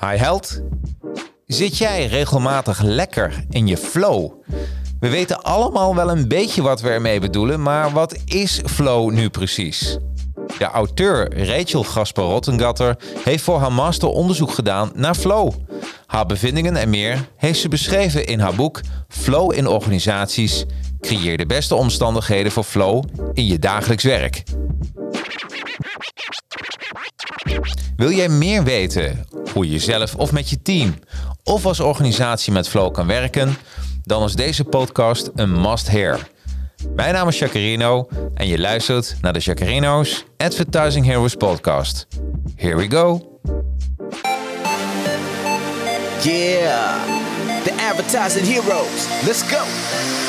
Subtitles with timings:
[0.00, 0.62] Hi held.
[1.46, 4.32] Zit jij regelmatig lekker in je flow?
[5.00, 9.28] We weten allemaal wel een beetje wat we ermee bedoelen, maar wat is flow nu
[9.28, 9.98] precies?
[10.58, 15.52] De auteur Rachel Gasper Rottengatter heeft voor haar master onderzoek gedaan naar flow.
[16.06, 20.64] Haar bevindingen en meer heeft ze beschreven in haar boek Flow in organisaties.
[21.00, 24.42] Creëer de beste omstandigheden voor flow in je dagelijks werk.
[27.96, 30.94] Wil jij meer weten hoe je zelf of met je team
[31.44, 33.56] of als organisatie met flow kan werken?
[34.02, 36.28] Dan is deze podcast een must-hear.
[36.94, 42.06] Mijn naam is Jacarino en je luistert naar de Jacarino's Advertising Heroes podcast.
[42.56, 43.38] Here we go.
[46.22, 47.04] Yeah,
[47.64, 49.06] the advertising heroes.
[49.26, 49.64] Let's go.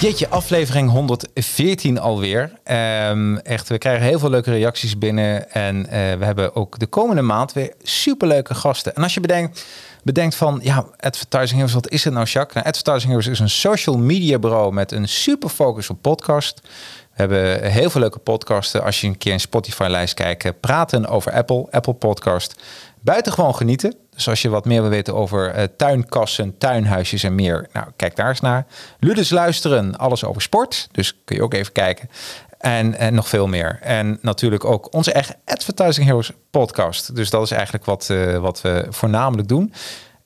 [0.00, 2.52] Jeetje, aflevering 114 alweer.
[2.64, 5.52] Ehm, echt, we krijgen heel veel leuke reacties binnen.
[5.52, 8.94] En eh, we hebben ook de komende maand weer superleuke gasten.
[8.94, 9.66] En als je bedenkt,
[10.02, 12.54] bedenkt van, ja, Advertising Heroes, wat is het nou, Jacques?
[12.54, 16.60] Nou, Advertising Heroes is een social media bureau met een super focus op podcast.
[16.62, 18.82] We hebben heel veel leuke podcasten.
[18.82, 22.62] Als je een keer in Spotify-lijst kijkt, praten over Apple, Apple Podcast.
[23.00, 23.94] Buitengewoon genieten.
[24.20, 28.16] Dus als je wat meer wil weten over uh, tuinkassen, tuinhuisjes en meer, nou, kijk
[28.16, 28.66] daar eens naar.
[28.98, 30.88] Ludus luisteren, alles over sport.
[30.92, 32.10] Dus kun je ook even kijken.
[32.58, 33.78] En, nog veel meer.
[33.82, 37.16] En natuurlijk ook onze eigen Advertising Heroes podcast.
[37.16, 39.72] Dus dat is eigenlijk wat, uh, wat we voornamelijk doen.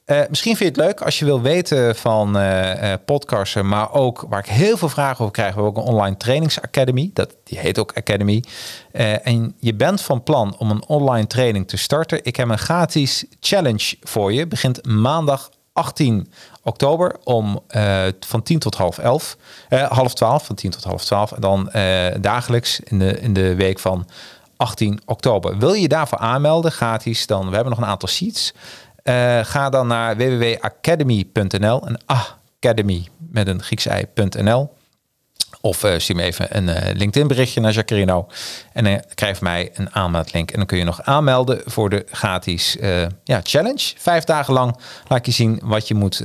[0.07, 3.93] Uh, misschien vind je het leuk als je wil weten van uh, uh, podcasten, maar
[3.93, 5.55] ook waar ik heel veel vragen over krijg.
[5.55, 7.11] We hebben ook een online trainingsacademy.
[7.13, 8.45] Dat, die heet ook Academy.
[9.23, 12.25] en je bent van plan om een online training te starten.
[12.25, 14.47] Ik heb een gratis challenge voor je.
[14.47, 16.33] Begint maandag 18
[16.63, 17.61] oktober om
[18.21, 19.37] van 10 tot half 11.
[19.89, 21.33] half 12, van 10 tot half 12.
[21.33, 21.71] En dan
[22.21, 24.07] dagelijks in de, in de week van
[24.57, 25.59] 18 oktober.
[25.59, 28.53] Wil je je daarvoor aanmelden, gratis, dan we hebben nog een aantal seats.
[29.05, 31.87] Uh, ga dan naar www.academy.nl.
[31.87, 34.73] En academy met een Grieks ei.nl.
[35.61, 38.27] Of uh, stuur me even een uh, LinkedIn berichtje naar Jacarino.
[38.73, 40.51] En dan krijg mij een aanmeldlink.
[40.51, 42.77] En dan kun je nog aanmelden voor de gratis
[43.25, 43.93] ja, challenge.
[43.97, 44.77] Vijf dagen lang
[45.09, 46.17] laat je zien wat je moet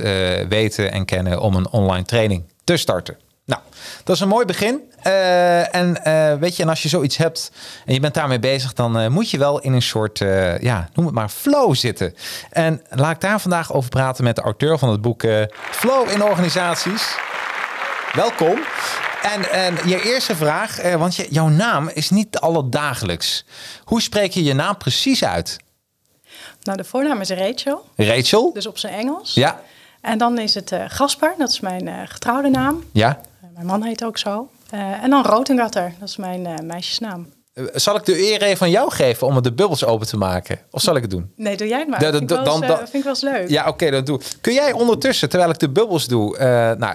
[0.48, 3.16] weten en kennen om een online training te starten.
[3.44, 3.62] Nou,
[4.04, 4.80] dat is een mooi begin.
[5.06, 7.52] Uh, en uh, weet je, en als je zoiets hebt
[7.86, 10.18] en je bent daarmee bezig, dan uh, moet je wel in een soort,
[10.60, 12.14] ja, noem het maar, flow zitten.
[12.50, 15.24] En laat ik daar vandaag over praten met de auteur van het boek
[15.70, 17.16] Flow in Organisaties.
[18.12, 18.58] Welkom.
[19.22, 23.44] En, en je eerste vraag, want je, jouw naam is niet alledagelijks.
[23.84, 25.56] Hoe spreek je je naam precies uit?
[26.62, 27.84] Nou, de voornaam is Rachel.
[27.96, 28.52] Rachel?
[28.52, 29.34] Dus op zijn Engels.
[29.34, 29.60] Ja.
[30.00, 32.84] En dan is het Gasper, dat is mijn getrouwde naam.
[32.92, 33.20] Ja.
[33.60, 34.48] Mijn man heet ook zo.
[34.74, 37.28] Uh, en dan Rotengatter, dat is mijn uh, meisjesnaam.
[37.74, 40.58] Zal ik de eer even van jou geven om de bubbels open te maken?
[40.70, 41.32] Of zal ik het doen?
[41.36, 42.00] Nee, doe jij het maar.
[42.00, 43.48] Dat vind, dan, dan, vind ik wel eens leuk.
[43.48, 46.38] Ja, oké, okay, dat doe Kun jij ondertussen, terwijl ik de bubbels doe...
[46.38, 46.40] Uh,
[46.72, 46.94] nou,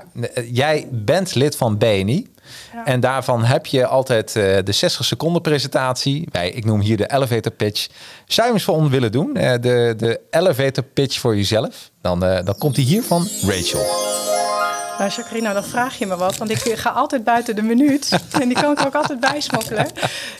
[0.52, 2.34] jij bent lid van BNI.
[2.74, 2.86] Ja.
[2.86, 6.28] En daarvan heb je altijd de 60 seconden presentatie.
[6.32, 7.88] Wij, ik noem hier de elevator pitch.
[8.28, 9.34] Zou je eens voor ons willen doen?
[9.34, 11.92] de, de elevator pitch voor jezelf.
[12.02, 14.14] Dan, dan komt die hier van Rachel.
[14.98, 18.10] Nou, Jacqueline, dan vraag je me wat, want ik ga altijd buiten de minuut.
[18.42, 19.88] En die kan ik ook altijd bijsmokkelen.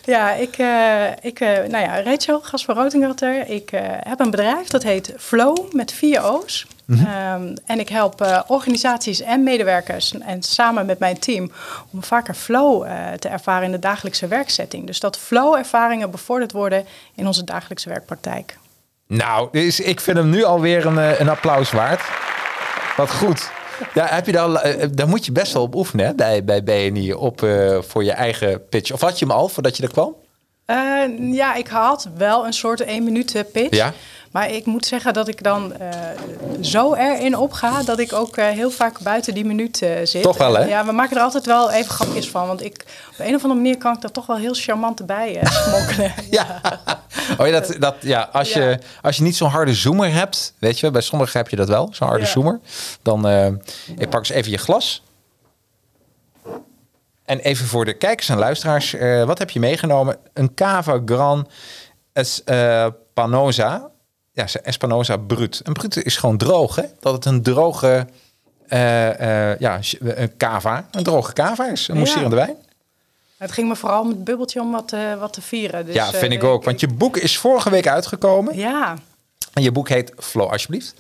[0.04, 3.50] Ja, ik, uh, ik uh, nou ja, Rachel Gasper Rotingatter.
[3.50, 6.68] Ik uh, heb een bedrijf dat heet Flow met vier O's.
[6.86, 7.44] Mm -hmm.
[7.44, 11.52] um, en ik help organisaties en medewerkers en samen met mijn team
[11.92, 12.88] om vaker flow
[13.20, 14.86] te ervaren in de dagelijkse werkzetting.
[14.86, 16.86] Dus dat flow-ervaringen bevorderd worden
[17.16, 18.58] in onze dagelijkse werkpraktijk.
[19.08, 22.02] Nou, dus ik vind hem nu alweer een, een applaus waard.
[22.98, 23.52] Wat goed.
[23.94, 24.60] Ja, heb je dan,
[24.92, 28.12] daar moet je best wel op oefenen hè, bij, bij BNI op, uh, voor je
[28.12, 28.92] eigen pitch.
[28.92, 30.16] Of had je hem al voordat je er kwam?
[30.68, 33.76] Uh, ja, ik had wel een soort één minuut pitch.
[33.76, 33.94] Ja.
[34.36, 35.90] Maar ik moet zeggen dat ik dan eh,
[36.62, 40.22] zo erin opga dat ik ook eh, heel vaak buiten die minuut eh, zit.
[40.22, 40.64] Toch wel, hè?
[40.64, 42.48] Ja, we maken er altijd wel even grapjes van.
[42.48, 45.40] Want ik, op een of andere manier kan ik er toch wel heel charmant erbij
[45.68, 46.14] smokkelen.
[46.30, 46.62] Ja.
[47.38, 48.62] Oh, ja, dat, dat, ja, als, Ja.
[48.70, 51.56] Je, als je niet zo'n harde zoomer hebt, weet je, wel, bij sommigen heb je
[51.56, 52.30] dat wel, zo'n harde Ja.
[52.30, 52.60] zoomer.
[53.02, 53.28] Dan
[53.98, 55.04] ik pak eens even je glas.
[57.26, 58.96] En even voor de kijkers en luisteraars,
[59.26, 60.18] wat heb je meegenomen?
[60.34, 61.48] Een Cava Gran
[62.14, 63.94] Espanosa.
[64.36, 65.62] Ja, ze- Espanosa Brut.
[65.64, 66.84] Een Brut is gewoon droog, hè?
[67.00, 68.08] Dat het een droge,
[68.68, 71.88] eh, eh, ja, een cava, een droge cava is.
[71.88, 72.56] Een mousserende wijn.
[73.38, 75.86] Het ging me vooral om het bubbeltje om wat, eh, wat te vieren.
[75.86, 76.64] Dus, ja, vind eh, ik ook.
[76.64, 78.58] Want je boek is vorige week uitgekomen.
[78.58, 78.96] Ja,
[79.54, 80.94] En je boek heet Flow, alsjeblieft.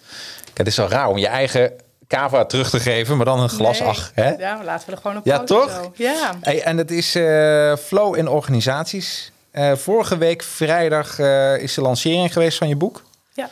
[0.43, 1.71] Kijk, het is wel raar om je eigen
[2.07, 3.79] cava terug te geven, maar dan een glas.
[3.79, 3.87] nee.
[3.87, 4.29] Ach, hè?
[4.29, 5.71] Ja, laten we er gewoon op Ja, toch?
[5.71, 5.91] zo.
[5.95, 6.31] Ja.
[6.41, 9.31] Hey, en het is eh, Flow in organisaties.
[9.51, 13.03] Eh, vorige week vrijdag eh, is de lancering geweest van je boek.
[13.35, 13.49] Ja.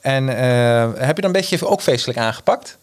[0.00, 2.78] En eh, heb je dan een beetje ook feestelijk aangepakt?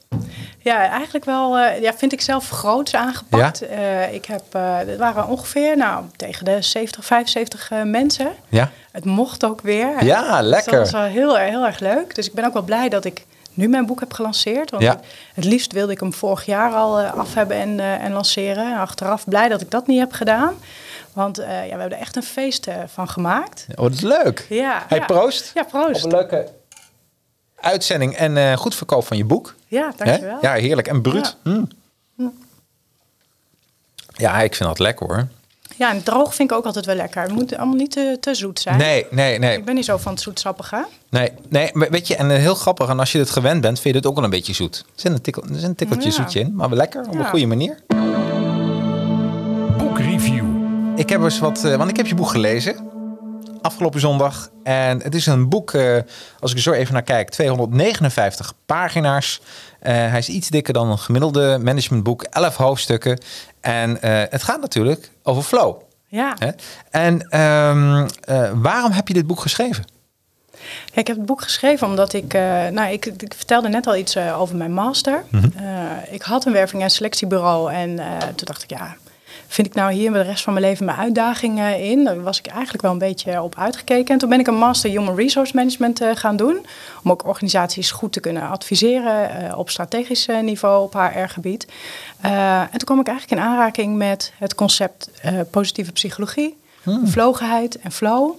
[0.59, 3.61] Ja, eigenlijk wel, eh, ja, vind ik zelf groots aangepakt.
[3.61, 8.31] Eh, ik heb, er waren ongeveer nou, tegen de 70, 75 eh, mensen.
[8.49, 8.71] Ja.
[8.91, 10.03] Het mocht ook weer.
[10.03, 10.71] Ja, Dus lekker.
[10.71, 12.15] dat was wel heel, erg- heel erg leuk.
[12.15, 14.71] Dus ik ben ook wel blij dat ik nu mijn boek heb gelanceerd.
[14.71, 14.93] Want Ja.
[14.93, 14.99] ik-
[15.33, 18.71] het liefst wilde ik hem vorig jaar al af hebben en, en lanceren.
[18.73, 20.53] En achteraf blij dat ik dat niet heb gedaan.
[21.17, 23.65] Want eh, ja, we hebben er echt een feest eh, van gemaakt.
[23.69, 24.45] Oh, dat is leuk.
[24.49, 25.05] Ja, Hey, ja.
[25.05, 25.51] proost.
[25.53, 26.05] Ja, proost.
[26.05, 26.47] Op een leuke
[27.59, 29.55] uitzending en eh, goed verkoop van je boek.
[29.67, 30.37] Ja, dankjewel.
[30.41, 30.87] Ja, heerlijk.
[30.87, 31.35] En bruut.
[31.43, 31.67] Mm.
[34.13, 35.27] Ja, ik vind dat lekker hoor.
[35.75, 37.21] Ja, en droog vind ik ook altijd wel lekker.
[37.21, 38.77] Het moet allemaal niet te, te zoet zijn.
[38.77, 39.57] Nee, nee, nee.
[39.57, 40.85] Ik ben niet zo van het zoetsappige.
[41.09, 42.89] Nee, nee, maar weet je, en heel grappig.
[42.89, 44.77] En als je het gewend bent, vind je het ook wel een beetje zoet.
[44.77, 46.15] Er zit een, tikkel, er zit een tikkeltje Ja.
[46.15, 47.77] zoetje in, maar wel lekker, op een goede manier.
[49.77, 50.46] Boekreview.
[50.97, 52.95] Ik heb eens wat, eh, want ik heb je boek gelezen
[53.67, 54.49] afgelopen zondag.
[54.63, 55.97] En het is een boek, eh,
[56.39, 59.41] als ik er zo even naar kijk, 259 pagina's.
[59.79, 63.19] Eh, hij is iets dikker dan een gemiddelde managementboek, 11 hoofdstukken.
[63.61, 63.97] En
[64.29, 65.81] het gaat natuurlijk over flow.
[66.07, 66.35] Ja.
[66.39, 66.49] Hè?
[66.89, 69.85] En ehm, eh, waarom heb je dit boek geschreven?
[70.93, 72.33] Ja, ik heb het boek geschreven omdat ik,
[72.71, 75.23] nou, ik, ik vertelde net al iets over mijn master.
[75.29, 75.49] Mhm.
[76.11, 77.95] Ik had een werving- en selectiebureau en
[78.35, 78.95] toen dacht ik, ja,
[79.47, 82.03] vind ik nou hier de rest van mijn leven mijn uitdagingen in?
[82.03, 84.13] Daar was ik eigenlijk wel een beetje op uitgekeken.
[84.13, 86.65] En toen ben ik een master Human Resource Management eh, gaan doen,
[87.03, 91.67] om ook organisaties goed te kunnen adviseren eh, op strategisch eh, niveau op HR-gebied.
[92.21, 95.09] En toen kwam ik eigenlijk in aanraking met het concept
[95.51, 96.57] positieve psychologie,
[97.03, 98.31] vlogenheid en flow.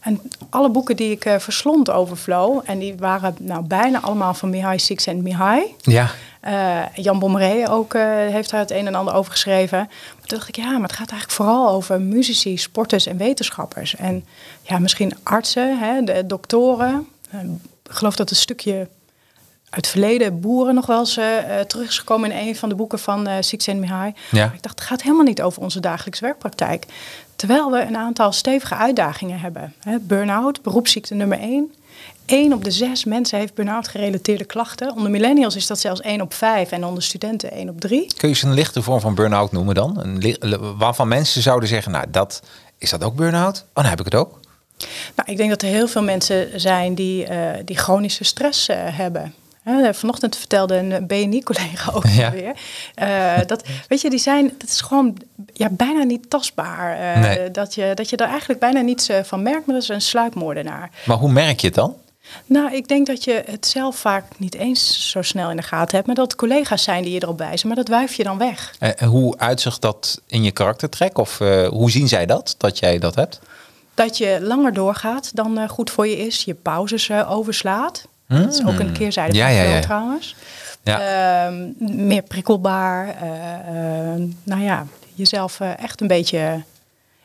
[0.00, 0.20] En
[0.50, 4.78] alle boeken die ik verslond over flow, en die waren nou bijna allemaal van Mihai
[4.78, 5.74] Six en Mihai.
[5.80, 6.10] Ja,
[6.40, 9.78] Eh, Jan Bommeré ook eh, heeft daar het een en ander over geschreven.
[9.78, 13.96] Maar toen dacht ik, ja, maar het gaat eigenlijk vooral over muzici, sporters en wetenschappers.
[13.96, 14.24] En
[14.62, 17.08] ja, misschien artsen, hè, de doktoren.
[17.30, 17.40] Eh,
[17.84, 18.88] ik geloof dat een stukje
[19.70, 21.18] uit het verleden boeren nog wel eens
[21.66, 24.12] terug is gekomen in een van de boeken van eh Csikszentmihalyi.
[24.30, 24.46] Ja.
[24.46, 26.86] Maar Ik dacht, het gaat helemaal niet over onze dagelijkse werkpraktijk.
[27.36, 29.74] Terwijl we een aantal stevige uitdagingen hebben.
[29.78, 31.72] Hè, Burn-out, beroepsziekte nummer één.
[32.30, 34.94] Eén op de zes mensen heeft burn-out gerelateerde klachten.
[34.96, 38.06] Onder millennials is dat zelfs één op vijf en onder studenten één op drie.
[38.06, 40.00] kun je eens een lichte vorm van burn-out noemen dan?
[40.00, 42.42] Een waarvan mensen zouden zeggen, nou, dat,
[42.78, 43.58] is dat ook burn-out?
[43.58, 44.38] Oh, dan heb ik het ook.
[45.16, 48.76] Nou, ik denk dat er heel veel mensen zijn die, eh, die chronische stress eh,
[48.80, 49.34] hebben.
[49.62, 52.30] Hè, vanochtend vertelde een BNI-collega ook Ja.
[52.30, 52.52] weer.
[52.94, 55.16] eh, dat, weet je, die zijn, dat is gewoon
[55.52, 57.18] ja, bijna niet tastbaar.
[57.18, 57.50] Nee.
[57.50, 60.90] dat, je, dat je er eigenlijk bijna niets van merkt, maar dat is een sluipmoordenaar.
[61.06, 61.94] Maar hoe merk je het dan?
[62.46, 65.94] Nou, ik denk dat je het zelf vaak niet eens zo snel in de gaten
[65.94, 66.06] hebt.
[66.06, 67.66] Maar dat collega's zijn die je erop wijzen.
[67.66, 68.74] Maar dat wuif je dan weg.
[68.78, 71.18] Eh, hoe uitzicht dat in je karaktertrek?
[71.18, 73.40] Of eh, hoe zien zij dat, dat jij dat hebt?
[73.94, 76.44] Dat je langer doorgaat dan eh, goed voor je is.
[76.44, 78.08] Je pauzes overslaat.
[78.28, 79.40] Dat is ook een keerzijde Hmm.
[79.40, 79.80] Ja, van ja, flow ja.
[79.80, 80.36] trouwens.
[80.82, 81.46] Ja.
[81.46, 81.68] Ehm,
[82.06, 83.16] meer prikkelbaar.
[84.42, 86.62] nou ja, jezelf echt een beetje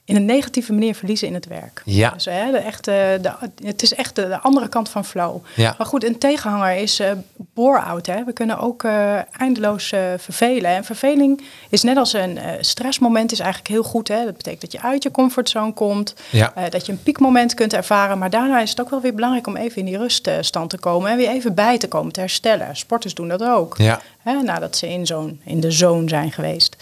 [0.05, 1.81] in een negatieve manier verliezen in het werk.
[1.85, 2.09] Ja.
[2.09, 3.31] Dus, hè, de echte, de,
[3.63, 5.38] het is echt de, de andere kant van flow.
[5.55, 5.75] Ja.
[5.77, 7.12] Maar goed, een tegenhanger is eh
[7.53, 8.07] bore-out.
[8.07, 10.71] We kunnen ook eh, eindeloos eh, vervelen.
[10.71, 14.07] En verveling is net als een stressmoment is eigenlijk heel goed.
[14.07, 14.25] Hè.
[14.25, 16.15] Dat betekent dat je uit je comfortzone komt.
[16.29, 16.53] Ja.
[16.69, 18.17] dat je een piekmoment kunt ervaren.
[18.17, 21.12] Maar daarna is het ook wel weer belangrijk om even in die ruststand te komen.
[21.12, 22.75] En weer even bij te komen, te herstellen.
[22.75, 23.77] Sporters doen dat ook.
[23.77, 24.01] Ja.
[24.19, 26.75] Hè, nadat ze in, zo'n, in de zone zijn geweest.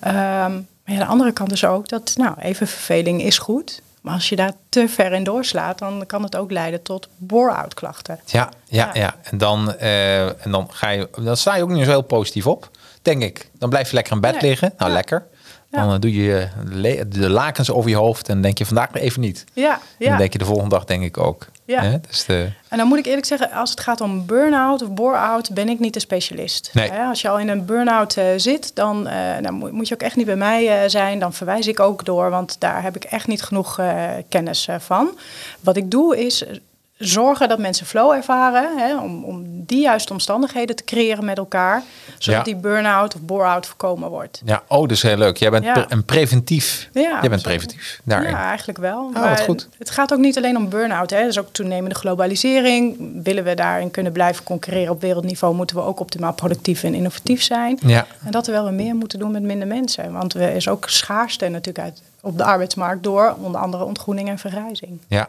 [0.00, 3.82] Ehm, maar ja, de andere kant is ook dat, nou, even verveling is goed.
[4.00, 7.74] Maar als je daar te ver in doorslaat, dan kan het ook leiden tot bore-out
[7.74, 8.20] klachten.
[8.24, 9.00] Ja, ja, ja.
[9.00, 9.14] Ja.
[9.22, 12.46] En, dan, eh, en dan, ga je, dan sta je ook niet zo heel positief
[12.46, 12.70] op,
[13.02, 13.50] denk ik.
[13.58, 14.40] Dan blijf je lekker in bed Nee.
[14.50, 14.72] liggen.
[14.78, 14.96] Nou, Ja.
[14.96, 15.26] lekker.
[15.70, 19.00] Dan eh, doe je le- de lakens over je hoofd en denk je vandaag maar
[19.02, 19.44] even niet.
[19.52, 20.08] Ja, En ja.
[20.08, 21.46] dan denk je de volgende dag denk ik ook.
[21.64, 21.82] Ja.
[21.82, 22.00] Hè?
[22.08, 25.50] Dus de, En dan moet ik eerlijk zeggen, als het gaat om burn-out of bore-out,
[25.54, 26.70] ben ik niet de specialist.
[26.72, 26.92] Nee.
[26.92, 30.00] Als je al in een burn-out eh, zit, dan, eh, dan moet, moet je ook
[30.02, 31.18] echt niet bij mij eh, zijn.
[31.18, 34.76] Dan verwijs ik ook door, want daar heb ik echt niet genoeg eh, kennis eh,
[34.78, 35.18] van.
[35.60, 36.56] Wat ik doe is eh,
[36.98, 41.82] zorgen dat mensen flow ervaren, hè, om, om die juiste omstandigheden te creëren met elkaar,
[42.18, 42.52] zodat Ja.
[42.52, 44.42] die burn-out of bore-out voorkomen wordt.
[44.44, 45.36] ja, oh, dat is heel leuk.
[45.36, 45.72] Jij bent Ja.
[45.72, 46.88] pre- een preventief.
[46.92, 47.48] Ja, Jij bent zo.
[47.48, 48.30] preventief daarin.
[48.30, 49.10] Ja, eigenlijk wel.
[49.14, 49.68] Oh, wat goed.
[49.78, 51.10] Het gaat ook niet alleen om burn-out.
[51.10, 51.26] Hè.
[51.26, 52.96] Is ook toenemende globalisering.
[53.24, 57.42] Willen we daarin kunnen blijven concurreren op wereldniveau, moeten we ook optimaal productief en innovatief
[57.42, 57.78] zijn.
[57.86, 58.06] Ja.
[58.24, 60.12] En dat terwijl we meer moeten doen met minder mensen.
[60.12, 64.38] Want er is ook schaarste natuurlijk uit, op de arbeidsmarkt door onder andere ontgroening en
[64.38, 64.98] vergrijzing.
[65.08, 65.28] Ja.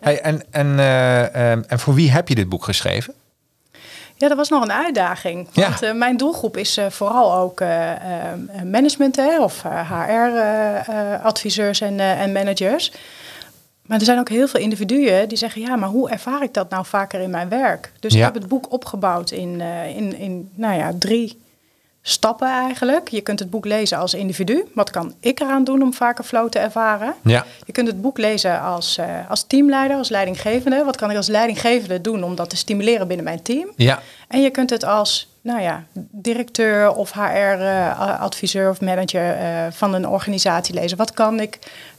[0.00, 3.14] Hey, en, en, eh, ehm, en voor wie heb je dit boek geschreven?
[4.16, 5.48] Ja, dat was nog een uitdaging.
[5.52, 5.68] Ja.
[5.68, 7.98] Want eh, mijn doelgroep is eh, vooral ook eh, eh,
[8.64, 9.62] management hè, of
[10.42, 12.92] HR-adviseurs en, en managers.
[13.86, 16.70] Maar er zijn ook heel veel individuen die zeggen: ja, maar hoe ervaar ik dat
[16.70, 17.92] nou vaker in mijn werk?
[18.00, 18.18] Dus Ja.
[18.18, 19.60] ik heb het boek opgebouwd in,
[19.96, 21.40] in, in nou ja, drie
[22.02, 23.08] stappen eigenlijk.
[23.08, 24.64] Je kunt het boek lezen als individu.
[24.74, 27.14] Wat kan ik eraan doen om vaker flow te ervaren?
[27.22, 27.46] Ja.
[27.66, 30.84] Je kunt het boek lezen als, eh, als teamleider, als leidinggevende.
[30.84, 33.72] Wat kan ik als leidinggevende doen om dat te stimuleren binnen mijn team?
[33.76, 34.02] Ja.
[34.28, 40.08] En je kunt het als nou ja, directeur of HR-adviseur of manager eh, van een
[40.08, 40.96] organisatie lezen.
[40.96, 41.58] Wat kan ik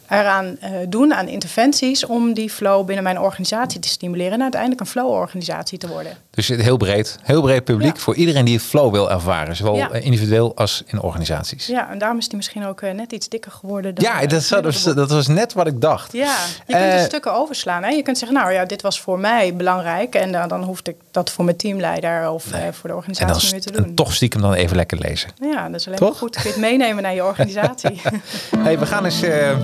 [0.10, 4.82] eraan eh, doen aan interventies om die flow binnen mijn organisatie te stimuleren en uiteindelijk
[4.82, 6.18] een flow-organisatie te worden?
[6.36, 7.18] Dus het heel breed.
[7.24, 8.02] Heel breed publiek Ja.
[8.02, 9.56] voor iedereen die flow wil ervaren.
[9.56, 9.90] Zowel Ja.
[9.92, 11.68] eh, individueel als in organisaties.
[11.68, 13.96] Ja, en daarom is die misschien ook eh, net iets dikker geworden.
[13.96, 16.12] Dan, Ja, eh, dat, was, dat was net wat ik dacht.
[16.14, 16.36] Ja,
[16.68, 17.84] je kunt er stukken overslaan.
[17.84, 17.90] Hè?
[17.90, 20.16] Je kunt zeggen, nou ja, dit was voor mij belangrijk.
[20.16, 23.52] En dan hoefde ik dat voor mijn teamleider of eh, voor de En, organisatie niet
[23.52, 23.96] meer te en doen.
[23.96, 25.30] toch stiekem dan even lekker lezen.
[25.42, 26.10] Ja, dat is alleen Toch?
[26.10, 26.32] maar goed.
[26.36, 28.02] Kun je het meenemen naar je organisatie.
[28.64, 29.58] Hey, we gaan eens eh,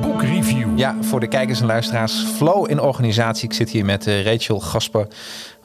[0.00, 0.78] Boekreview.
[0.78, 2.24] ja, voor de kijkers en luisteraars.
[2.36, 3.44] Flow in organisatie.
[3.44, 5.06] Ik zit hier met Rachel Gasper.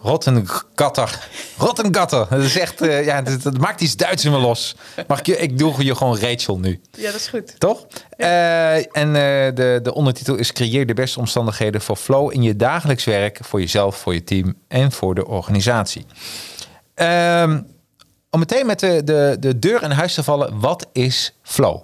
[0.02, 1.28] Rottengatter.
[1.58, 2.28] Rottengatter.
[2.30, 4.76] Dat is echt, eh, ja, dat, dat maakt iets Duits in me los.
[5.08, 6.82] Mag ik je, ik doe je gewoon Rachel nu.
[6.92, 7.60] ja, dat is goed.
[7.60, 7.88] Toch?
[8.18, 12.56] Eh, en eh, de, de ondertitel is Creëer de beste omstandigheden voor flow in je
[12.56, 13.40] dagelijks werk.
[13.42, 16.06] Voor jezelf, voor je team en voor de organisatie.
[16.96, 17.62] Ehm,
[18.30, 20.60] om meteen met de, de, de deur in huis te vallen.
[20.60, 21.84] Wat is flow?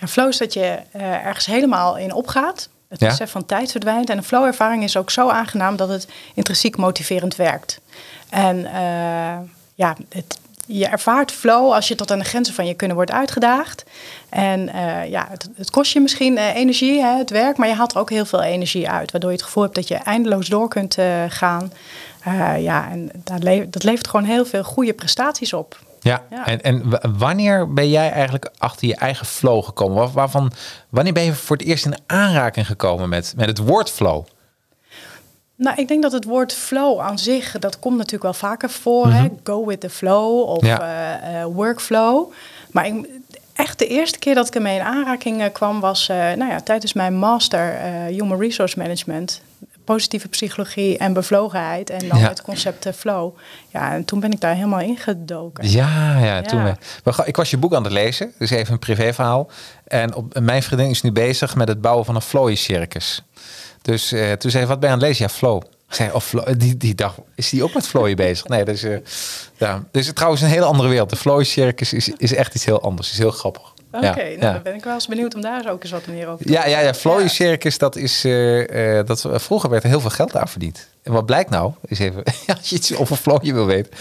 [0.00, 2.68] Ja, flow is dat je eh, ergens helemaal in opgaat.
[2.88, 3.08] Het Ja.
[3.08, 4.10] besef van tijd verdwijnt.
[4.10, 7.80] En een flow-ervaring is ook zo aangenaam dat het intrinsiek motiverend werkt.
[8.28, 9.38] En eh,
[9.74, 13.10] ja, het, je ervaart flow als je tot aan de grenzen van je kunnen wordt
[13.10, 13.84] uitgedaagd.
[14.28, 17.74] En eh, ja, het, het kost je misschien eh, energie, hè, het werk, maar je
[17.74, 19.10] haalt er ook heel veel energie uit.
[19.12, 20.96] Waardoor je het gevoel hebt dat je eindeloos door kunt
[21.28, 21.72] gaan.
[22.58, 25.78] Ja, en dat, le- dat levert gewoon heel veel goede prestaties op.
[26.06, 26.46] Ja, Ja.
[26.46, 26.82] En, en
[27.18, 29.96] wanneer ben jij eigenlijk achter je eigen flow gekomen?
[29.96, 30.52] Waar- Waarvan,
[30.88, 34.24] wanneer ben je voor het eerst in aanraking gekomen met, met het woord flow?
[35.56, 39.06] Nou, ik denk dat het woord flow aan zich, dat komt natuurlijk wel vaker voor.
[39.10, 39.28] hè?
[39.44, 40.80] Go with the flow of Ja.
[40.80, 42.32] eh, eh, workflow.
[42.70, 43.08] Maar ik,
[43.52, 46.92] echt de eerste keer dat ik ermee in aanraking eh, kwam was nou ja, tijdens
[46.92, 47.72] mijn master
[48.06, 49.40] Human Resource Management.
[49.86, 51.90] Positieve psychologie en bevlogenheid.
[51.90, 52.28] En dan Ja.
[52.28, 53.32] het concept eh, flow.
[53.68, 55.70] Ja, en toen ben ik daar helemaal ingedoken.
[55.70, 56.64] Ja, ja, toen Ja.
[56.64, 56.74] we,
[57.04, 59.48] we ga- ik was je boek aan het lezen, dus even een privéverhaal.
[59.86, 63.22] En op, mijn vriendin is nu bezig met het bouwen van een flowy circus.
[63.82, 65.26] Dus eh, toen zei hij, wat ben je aan het lezen?
[65.26, 65.62] Ja, flow.
[65.88, 66.58] Ik zei, oh, flow.
[66.58, 68.46] Die, die dag is die ook met flowy bezig?
[68.48, 68.96] Nee, dus, eh
[69.56, 69.84] ja.
[69.90, 71.10] dus trouwens een hele andere wereld.
[71.10, 73.10] De flowy circus is, is echt iets heel anders.
[73.10, 73.74] Is heel grappig.
[73.96, 76.46] Oké, nou, dan ben ik wel eens benieuwd om daar ook eens wat meer over
[76.46, 76.94] te Ja, ja, ja.
[76.94, 77.28] Flowy.
[77.28, 78.24] Circus, dat is.
[78.24, 80.88] eh, dat, vroeger werd er heel veel geld aan verdiend.
[81.02, 81.72] En wat blijkt nou?
[81.84, 82.22] Is even,
[82.56, 83.92] als je iets over Flowy wil weten.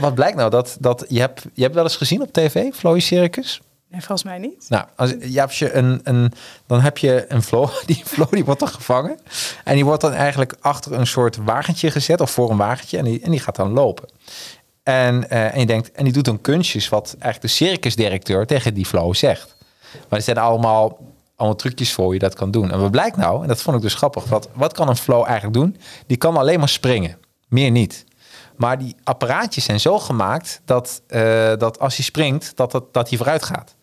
[0.00, 0.50] Wat blijkt nou?
[0.50, 3.60] Dat, dat je, hebt, je hebt wel eens gezien op tv, Flowy Circus?
[3.90, 4.66] Nee, volgens mij niet.
[4.68, 6.32] Nou, als, je hebt je een, een,
[6.66, 7.68] dan heb je een flow.
[7.86, 9.18] Die flow die wordt dan gevangen.
[9.64, 12.20] En die wordt dan eigenlijk achter een soort wagentje gezet.
[12.20, 12.98] Of voor een wagentje.
[12.98, 14.08] En die, en die gaat dan lopen.
[14.86, 18.74] En, eh, en je denkt, en die doet dan kunstjes wat eigenlijk de circusdirecteur tegen
[18.74, 19.56] die flow zegt.
[19.92, 20.98] Maar er zijn allemaal,
[21.36, 22.70] allemaal trucjes voor je dat kan doen.
[22.70, 25.24] En wat blijkt nou, en dat vond ik dus grappig, wat, wat kan een flow
[25.24, 25.76] eigenlijk doen?
[26.06, 28.04] Die kan alleen maar springen, meer niet.
[28.56, 33.08] Maar die apparaatjes zijn zo gemaakt dat, eh, dat als hij springt, dat, dat, dat
[33.08, 33.75] hij vooruit gaat.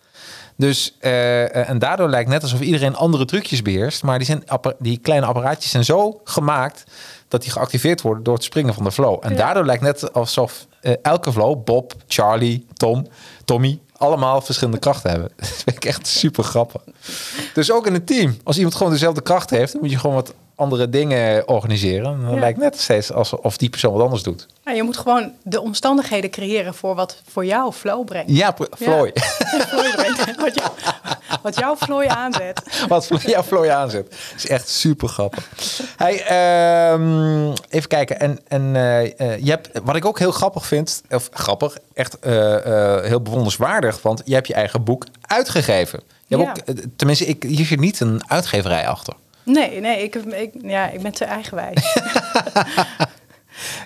[0.57, 4.03] Dus, eh, en daardoor lijkt net alsof iedereen andere trucjes beheerst.
[4.03, 4.43] Maar die, zijn,
[4.79, 6.83] die kleine apparaatjes zijn zo gemaakt
[7.27, 9.17] dat die geactiveerd worden door het springen van de flow.
[9.21, 9.37] En Ja.
[9.37, 13.07] daardoor lijkt net alsof eh, elke flow, Bob, Charlie, Tom,
[13.45, 15.29] Tommy, allemaal verschillende krachten hebben.
[15.37, 16.81] Dat vind ik echt super grappig.
[17.53, 20.15] Dus ook in een team, als iemand gewoon dezelfde kracht heeft, dan moet je gewoon
[20.15, 22.21] wat andere dingen organiseren.
[22.21, 22.39] Dan Ja.
[22.39, 24.47] lijkt net steeds alsof die persoon wat anders doet.
[24.63, 28.31] Nou, je moet gewoon de omstandigheden creëren voor wat voor jou flow brengt.
[28.31, 28.55] Ja.
[28.77, 29.09] Flow.
[30.37, 30.71] Wat, jou,
[31.41, 32.61] wat jouw flow aanzet.
[32.87, 34.15] Wat jouw Floy aanzet.
[34.35, 35.49] is echt super grappig.
[35.97, 38.19] Hey, ehm, even kijken.
[38.19, 42.19] En, en eh, eh, je hebt, wat ik ook heel grappig vind, of grappig, echt
[42.19, 42.31] eh,
[43.01, 46.01] heel bewonderenswaardig, want je hebt je eigen boek uitgegeven.
[46.27, 46.73] Je hebt Ja.
[46.73, 49.13] ook, tenminste, ik, hier zit niet een uitgeverij achter.
[49.43, 51.81] Nee, nee, ik, ik, ja, ik ben te eigenwijs.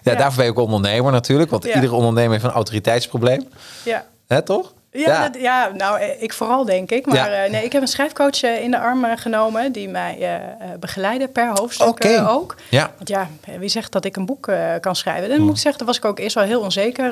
[0.04, 0.18] Ja, Ja.
[0.18, 1.74] daarvoor ben je ook ondernemer natuurlijk, want Ja.
[1.76, 3.48] iedere ondernemer heeft een autoriteitsprobleem.
[3.84, 4.06] Ja.
[4.28, 4.74] Hè, toch?
[4.92, 7.06] Ja, dat- ja, nou, eh, ik vooral denk ik.
[7.06, 7.28] Maar Ja.
[7.44, 10.42] eh, nee, ik heb een schrijfcoach eh, in de arm genomen die mij
[10.80, 12.56] begeleidde per hoofdstuk ook.
[12.70, 12.92] Ja.
[12.98, 13.28] Want ja,
[13.60, 15.30] wie zegt dat ik een boek kan schrijven?
[15.30, 17.12] Dan moet ik zeggen, daar was ik ook eerst wel heel onzeker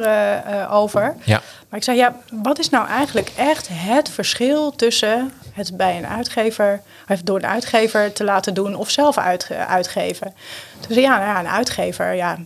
[0.69, 1.15] over.
[1.23, 1.41] Ja.
[1.69, 6.07] Maar ik zei, ja, wat is nou eigenlijk echt het verschil tussen het bij een
[6.07, 10.33] uitgever, of door een uitgever te laten doen of zelf uit, uitgeven?
[10.87, 12.37] Dus ja, nou ja, een uitgever, ja,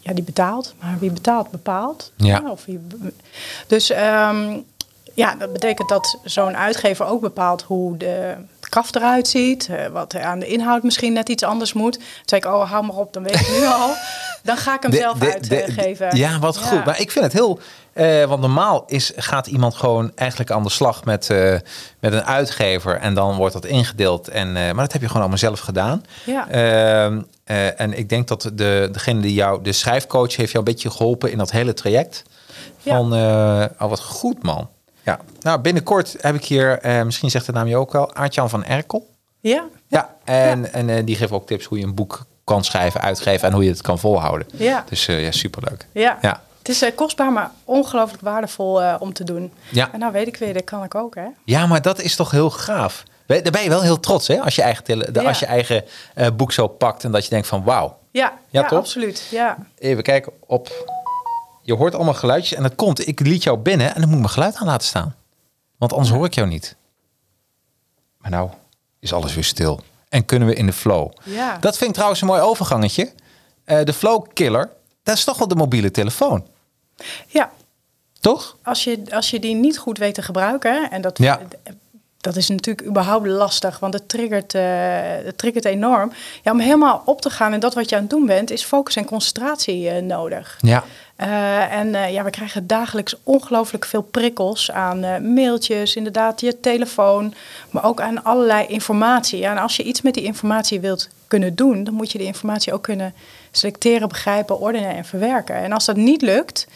[0.00, 2.12] ja, die betaalt, maar wie betaalt, bepaalt.
[2.16, 2.42] Ja.
[2.50, 2.80] of wie,
[3.66, 4.56] dus ehm,
[5.14, 8.34] ja, dat betekent dat zo'n uitgever ook bepaalt hoe de
[8.68, 11.92] kaft eruit ziet, eh, wat er aan de inhoud misschien net iets anders moet.
[11.92, 13.94] Toen zei ik, oh, hou maar op, dan weet ik nu al.
[14.42, 16.16] Dan ga ik hem De- zelf de- de- uitgeven.
[16.16, 16.84] ja, wat goed.
[16.84, 17.60] Maar ik vind het heel...
[17.92, 21.54] eh, want normaal is, gaat iemand gewoon eigenlijk aan de slag met, eh,
[22.00, 22.96] met een uitgever.
[22.96, 24.28] En dan wordt dat ingedeeld.
[24.28, 26.04] En, eh, maar dat heb je gewoon allemaal zelf gedaan.
[26.24, 26.48] Ja.
[26.48, 30.72] Ehm, eh, en ik denk dat de, degene die jou, de schrijfcoach, heeft jou een
[30.72, 32.22] beetje geholpen in dat hele traject.
[32.78, 32.96] Ja.
[32.96, 34.68] Van, eh, oh wat goed man.
[35.02, 38.64] Ja, nou binnenkort heb ik hier, misschien zegt de naam je ook wel, Aartjan van
[38.64, 39.08] Erkel.
[39.40, 43.48] Ja, Ja, en, en die geeft ook tips hoe je een boek kan schrijven, uitgeven
[43.48, 44.46] en hoe je het kan volhouden.
[44.54, 44.84] Ja.
[44.88, 45.86] Dus ja, superleuk.
[45.92, 46.18] Ja.
[46.22, 46.42] Ja.
[46.70, 49.52] Het is eh, kostbaar, maar ongelooflijk waardevol eh, om te doen.
[49.70, 49.92] Ja.
[49.92, 51.26] En nou weet ik weer, dat kan ik ook, hè?
[51.44, 53.02] Ja, maar dat is toch heel gaaf.
[53.26, 54.40] Daar ben je wel heel trots, hè?
[54.40, 55.28] Als je eigen, tele- de- Ja.
[55.28, 55.84] als je eigen
[56.14, 57.98] eh, boek zo pakt en dat je denkt van wauw.
[58.10, 58.78] Ja, Ja, ja, toch?
[58.78, 59.26] absoluut.
[59.30, 59.58] Ja.
[59.78, 60.68] Even kijken op.
[61.62, 63.06] Je hoort allemaal geluidjes en dat komt.
[63.08, 65.14] Ik liet jou binnen en dan moet ik mijn geluid aan laten staan.
[65.78, 66.76] Want anders hoor ik jou niet.
[68.18, 68.50] Maar nou
[69.00, 69.80] is alles weer stil.
[70.08, 71.12] En kunnen we in de flow.
[71.24, 71.56] Ja.
[71.60, 73.12] Dat vind ik trouwens een mooi overgangetje.
[73.64, 74.70] De flow killer,
[75.02, 76.46] dat is toch wel de mobiele telefoon.
[77.26, 77.50] Ja,
[78.20, 78.56] Toch?
[78.62, 81.40] als je, als je die niet goed weet te gebruiken, en dat, Ja.
[82.20, 84.62] dat is natuurlijk überhaupt lastig, want het triggert, eh,
[85.24, 86.12] het triggert enorm.
[86.42, 88.62] Ja, om helemaal op te gaan in dat wat je aan het doen bent, is
[88.64, 90.58] focus en concentratie eh, nodig.
[90.60, 90.84] Ja.
[91.16, 97.34] Eh, en ja, we krijgen dagelijks ongelooflijk veel prikkels aan mailtjes, inderdaad, je telefoon,
[97.70, 99.38] maar ook aan allerlei informatie.
[99.38, 102.26] Ja, en als je iets met die informatie wilt kunnen doen, dan moet je die
[102.26, 103.14] informatie ook kunnen
[103.50, 105.54] selecteren, begrijpen, ordenen en verwerken.
[105.54, 106.66] En als dat niet lukt,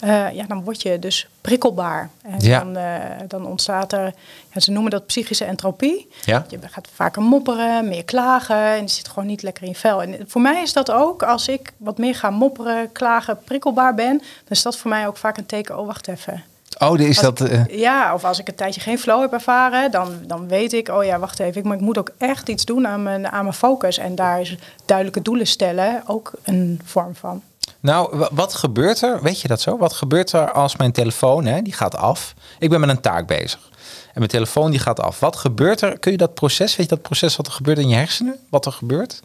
[0.00, 2.10] eh, ja, dan word je dus prikkelbaar.
[2.22, 2.58] En Ja.
[2.58, 2.94] dan, eh,
[3.28, 4.12] dan ontstaat er,
[4.52, 6.08] ja, ze noemen dat psychische entropie.
[6.24, 6.46] Ja.
[6.48, 10.02] Je gaat vaker mopperen, meer klagen en je zit gewoon niet lekker in je vel.
[10.02, 14.18] En voor mij is dat ook, als ik wat meer ga mopperen, klagen, prikkelbaar ben,
[14.18, 16.42] dan is dat voor mij ook vaak een teken, oh wacht even.
[16.78, 17.40] Oh, is dat...
[17.40, 20.88] eh, ja, of als ik een tijdje geen flow heb ervaren, dan, dan weet ik,
[20.88, 23.42] oh ja, wacht even, ik, maar ik moet ook echt iets doen aan mijn, aan
[23.42, 23.98] mijn focus.
[23.98, 27.42] En daar is duidelijke doelen stellen ook een vorm van.
[27.80, 29.22] Nou, wa- wat gebeurt er?
[29.22, 29.78] Weet je dat zo?
[29.78, 32.34] Wat gebeurt er als mijn telefoon, hè, die gaat af?
[32.58, 33.60] Ik ben met een taak bezig.
[34.06, 35.20] En mijn telefoon die gaat af.
[35.20, 35.98] Wat gebeurt er?
[35.98, 38.36] Kun je dat proces, weet je dat proces wat er gebeurt in je hersenen?
[38.50, 39.22] Wat er gebeurt?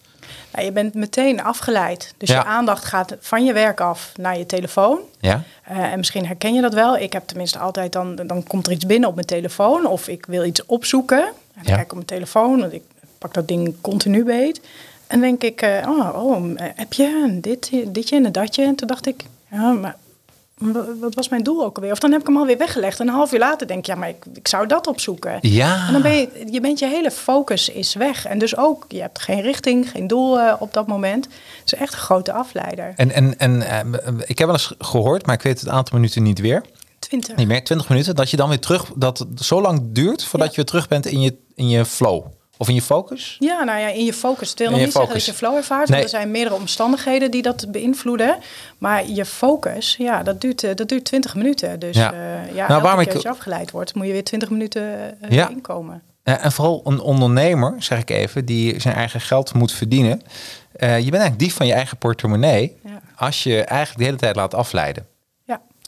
[0.54, 2.14] Nou, je bent meteen afgeleid.
[2.18, 2.36] Dus Ja.
[2.40, 5.00] je aandacht gaat van je werk af naar je telefoon.
[5.20, 5.44] Ja?
[5.64, 6.98] Eh, en misschien herken je dat wel.
[6.98, 10.26] Ik heb tenminste altijd dan, dan komt er iets binnen op mijn telefoon of ik
[10.26, 11.20] wil iets opzoeken.
[11.24, 11.70] En dan Ja.
[11.76, 12.82] kijk ik op mijn telefoon, want ik
[13.18, 14.62] pak dat ding continu beet.
[15.08, 18.64] En denk ik, eh, oh, oh, eh, heb je en dit, ditje en een datje.
[18.64, 19.96] En toen dacht ik, ja, maar
[21.00, 21.92] wat was mijn doel ook alweer?
[21.92, 23.00] Of dan heb ik hem alweer weggelegd.
[23.00, 25.38] En een half uur later denk ik, ja, maar ik, ik zou dat opzoeken.
[25.42, 25.88] Ja.
[25.88, 28.26] En dan ben je, je bent je hele focus is weg.
[28.26, 31.26] En dus ook, je hebt geen richting, geen doel eh, op dat moment.
[31.26, 32.94] Het is echt een grote afleider.
[32.96, 36.24] En, en, en eh, ik heb wel eens gehoord, maar ik weet het aantal minuten
[36.24, 36.64] niet weer.
[37.00, 37.36] 20.
[37.36, 38.16] Niet meer, 20 minuten.
[38.16, 40.54] Dat je dan weer terug, dat het zo lang duurt voordat Ja.
[40.54, 42.26] je weer terug bent in je, in je flow.
[42.64, 43.36] Of in je focus.
[43.40, 44.50] Ja, nou ja, in je focus.
[44.50, 46.00] Het wil nog niet zeggen dat je flow ervaart, Nee.
[46.00, 48.36] want er zijn meerdere omstandigheden die dat beïnvloeden.
[48.78, 51.80] Maar je focus, ja, dat duurt, eh, dat duurt 20 minuten.
[51.80, 52.14] Dus Ja.
[52.14, 54.84] ja, ja Nou, waarom ik- als je afgeleid wordt, moet je weer 20 minuten
[55.22, 55.50] eh, Ja.
[55.50, 56.02] inkomen.
[56.24, 60.22] Eh, en vooral een ondernemer, zeg ik even, die zijn eigen geld moet verdienen.
[60.76, 62.78] Eh, je bent eigenlijk dief van je eigen portemonnee.
[62.84, 63.02] Ja.
[63.16, 65.06] Als je eigenlijk de hele tijd laat afleiden.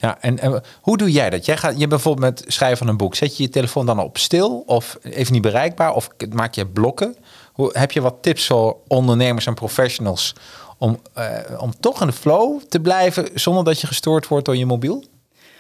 [0.05, 0.17] Ja.
[0.19, 1.45] En, en hoe doe jij dat?
[1.45, 3.15] Jij gaat, je bijvoorbeeld met schrijven van een boek.
[3.15, 5.93] Zet je je telefoon dan op stil of even niet bereikbaar?
[5.93, 7.15] Of maak je blokken?
[7.53, 10.33] Hoe, heb je wat tips voor ondernemers en professionals
[10.77, 14.57] om, eh, om toch in de flow te blijven zonder dat je gestoord wordt door
[14.57, 15.03] je mobiel?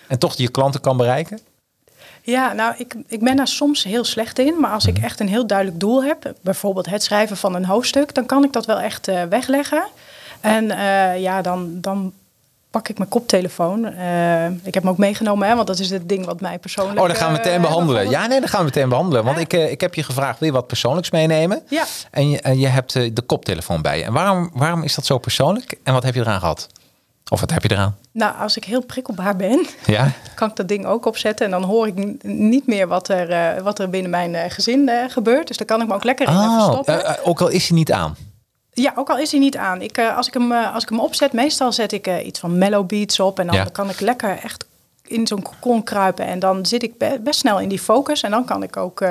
[0.07, 1.39] En toch je klanten kan bereiken?
[2.21, 4.59] Ja, nou, ik, ik ben daar soms heel slecht in.
[4.59, 8.13] Maar als ik echt een heel duidelijk doel heb, bijvoorbeeld het schrijven van een hoofdstuk,
[8.13, 9.87] dan kan ik dat wel echt eh, wegleggen.
[10.41, 12.13] En eh, ja, dan, dan
[12.75, 13.85] pak ik mijn koptelefoon.
[13.85, 16.99] Eh, ik heb hem ook meegenomen, hè, want dat is het ding wat mij persoonlijk...
[16.99, 18.09] Oh, dan gaan we meteen eh, behandelen.
[18.09, 19.23] Ja, nee, dan gaan we meteen behandelen.
[19.23, 19.41] Want Ja.
[19.43, 21.61] ik, eh, ik heb je gevraagd, wil je wat persoonlijks meenemen?
[21.69, 21.83] Ja.
[22.11, 24.03] En je, en je hebt de koptelefoon bij je.
[24.03, 25.77] En waarom, waarom is dat zo persoonlijk?
[25.83, 26.67] En wat heb je eraan gehad?
[27.29, 27.95] Of wat heb je eraan?
[28.11, 30.11] Nou, als ik heel prikkelbaar ben, Ja?
[30.35, 31.45] kan ik dat ding ook opzetten.
[31.45, 35.47] En dan hoor ik niet meer wat er, wat er binnen mijn gezin gebeurt.
[35.47, 37.23] Dus dan kan ik me ook lekker in Oh, verstoppen.
[37.23, 38.15] ook al is hij niet aan.
[38.77, 39.81] Ja, ook al is hij niet aan.
[39.81, 42.39] Ik, eh, als, ik hem, eh, als ik hem opzet, meestal zet ik eh, iets
[42.39, 43.39] van mellow beats op.
[43.39, 43.63] En dan Ja.
[43.71, 44.65] kan ik lekker echt
[45.07, 46.25] in zo'n kokon kruipen.
[46.25, 48.21] En dan zit ik be- best snel in die focus.
[48.23, 49.03] En dan kan ik ook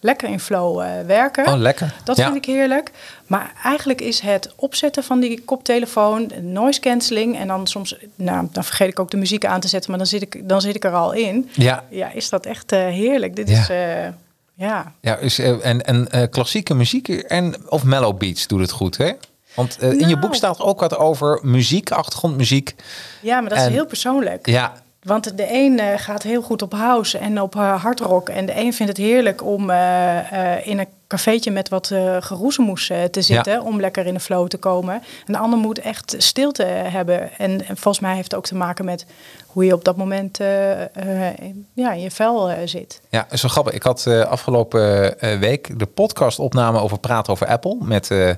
[0.00, 1.46] lekker in flow werken.
[1.46, 1.94] Oh, lekker.
[2.04, 2.24] Dat Ja.
[2.24, 2.90] vind ik heerlijk.
[3.26, 7.38] Maar eigenlijk is het opzetten van die koptelefoon, noise cancelling.
[7.38, 9.90] En dan soms, nou, dan vergeet ik ook de muziek aan te zetten.
[9.90, 11.50] Maar dan zit ik, dan zit ik er al in.
[11.52, 11.84] Ja.
[11.90, 13.36] Ja, is dat echt heerlijk.
[13.36, 13.58] Dit Ja.
[13.58, 13.68] is,
[14.66, 14.92] ja.
[15.00, 18.96] Ja, is, eh, en, en eh, klassieke muziek en, of mellow beats doet het goed,
[18.96, 19.12] hè?
[19.54, 20.18] Want eh, in je Nou.
[20.18, 22.74] boek staat ook wat over muziek, achtergrondmuziek.
[23.20, 24.46] ja, maar dat En- is heel persoonlijk.
[24.46, 24.72] Ja,
[25.02, 28.28] Want de een gaat heel goed op house en op uh, hardrock.
[28.28, 29.70] En de een vindt het heerlijk om
[30.64, 33.62] in een cafeetje met wat eh geroezemoes te zitten.
[33.62, 34.94] Om lekker in de flow te komen.
[35.26, 37.38] En de ander moet echt stilte hebben.
[37.38, 39.06] En, en volgens mij heeft het ook te maken met
[39.52, 43.00] hoe je op dat moment eh, eh, ja, in je vel eh, zit.
[43.10, 43.74] Ja, zo grappig.
[43.74, 48.30] Ik had afgelopen week de podcastopname over Praten over Apple met eh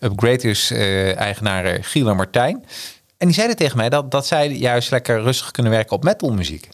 [0.00, 2.64] Upgraders eh eigenaar Giel en Martijn.
[3.16, 6.68] En die zeiden tegen mij dat, dat zij juist lekker rustig kunnen werken op metalmuziek.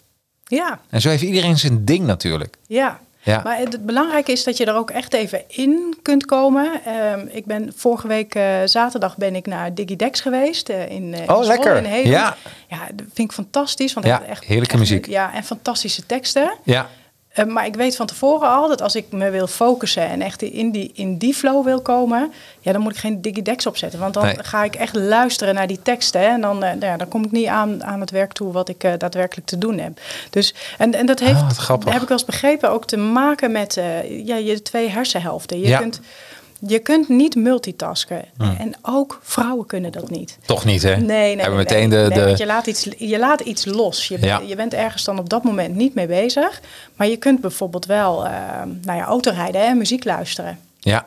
[0.45, 2.57] Ja, En zo heeft iedereen zijn ding natuurlijk.
[2.67, 3.01] ja.
[3.29, 3.41] Ja.
[3.45, 6.71] Maar het, het belangrijke is dat je er ook echt even in kunt komen.
[6.85, 11.23] Ehm, ik ben vorige week eh, zaterdag ben ik naar DigiDex geweest eh, in, eh,
[11.23, 11.77] in Oh, lekker.
[11.77, 12.09] in.
[12.09, 12.37] Ja.
[12.69, 13.93] ja, dat vind ik fantastisch.
[13.93, 15.07] Want Ja, echt, heerlijke echt- muziek.
[15.07, 16.51] Ja, en fantastische teksten.
[16.63, 16.89] Ja,
[17.39, 20.43] Eh, maar ik weet van tevoren al dat als ik me wil focussen en echt
[20.43, 23.99] in die, in die flow wil komen, ja, dan moet ik geen digidex opzetten.
[23.99, 24.37] Want dan Nee.
[24.43, 26.21] ga ik echt luisteren naar die teksten.
[26.21, 28.69] Hè, en dan, nou ja, dan kom ik niet aan, aan het werk toe wat
[28.69, 30.01] ik eh, daadwerkelijk te doen heb.
[30.31, 31.93] Dus, en, en dat heeft, Ah, grappig.
[31.93, 33.75] heb ik wel eens begrepen, ook te maken met
[34.25, 35.61] ja, je twee hersenhelften.
[35.61, 35.79] Je, Ja.
[35.79, 36.01] kunt,
[36.67, 38.25] je kunt niet multitasken.
[38.59, 40.39] En ook vrouwen kunnen dat niet.
[40.47, 40.97] toch niet hè?
[40.97, 42.03] Nee, nee, Hebben nee, meteen nee.
[42.03, 42.09] de...
[42.09, 42.25] Nee, de...
[42.25, 44.09] want je, laat iets, je laat iets los.
[44.09, 44.41] Je, Ja.
[44.47, 46.61] je bent ergens dan op dat moment niet mee bezig.
[46.97, 48.33] Maar je kunt bijvoorbeeld wel eh,
[48.83, 50.59] nou ja, autorijden en muziek luisteren.
[50.81, 51.07] Ja,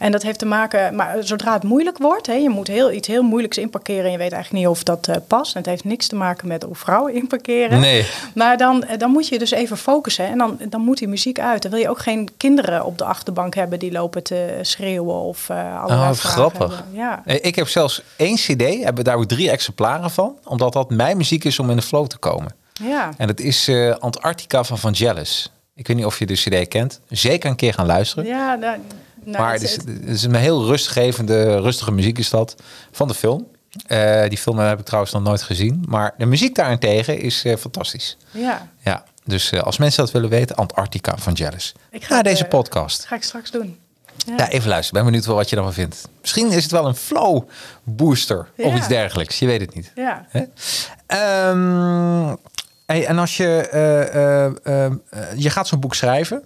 [0.00, 3.08] En dat heeft te maken, maar zodra het moeilijk wordt, hè, je moet heel, iets
[3.08, 5.52] heel moeilijks inparkeren en je weet eigenlijk niet of dat eh, past.
[5.54, 7.80] En het heeft niks te maken met hoe vrouwen inparkeren.
[7.80, 8.06] Nee.
[8.34, 11.40] Maar dan, eh, dan moet je dus even focussen en dan, dan moet die muziek
[11.40, 11.62] uit.
[11.62, 15.48] Dan wil je ook geen kinderen op de achterbank hebben die lopen te schreeuwen of
[15.48, 16.76] eh allerlei Oh, grappig.
[16.76, 17.00] hebben.
[17.00, 17.22] Ja.
[17.24, 20.36] Ik heb zelfs één cd, hebben daar ook drie exemplaren van.
[20.44, 22.54] Omdat dat mijn muziek is om in de flow te komen.
[22.82, 23.10] Ja.
[23.16, 25.52] En dat is Antarctica van Vangelis.
[25.74, 27.00] Ik weet niet of je de cd kent.
[27.08, 28.26] Zeker een keer gaan luisteren.
[28.26, 28.76] Ja, nou,
[29.24, 32.54] nou, maar het- is, het- is een heel rustgevende, rustige muziek is dat.
[32.90, 33.46] Van de film.
[33.86, 35.84] Eh, die film heb ik trouwens nog nooit gezien.
[35.88, 38.16] Maar de muziek daarentegen is eh, fantastisch.
[38.30, 41.74] ja, Ja, dus eh, als mensen dat willen weten, Antarctica van Jealous.
[41.90, 43.04] Ik ga Na deze eh, podcast.
[43.06, 43.78] ga ik straks doen.
[44.26, 44.34] Ja.
[44.36, 45.02] Ja, even luisteren.
[45.02, 46.08] Ben benieuwd wel wat je ervan vindt.
[46.20, 47.42] Misschien is het wel een flow
[47.84, 49.38] booster of iets dergelijks.
[49.38, 49.92] Je weet het niet.
[49.94, 50.26] Ja.
[50.28, 50.42] Hè?
[51.06, 52.34] Ehm,
[52.86, 54.92] hey, en als je, eh, eh, eh, eh,
[55.36, 56.42] je gaat zo'n boek schrijven.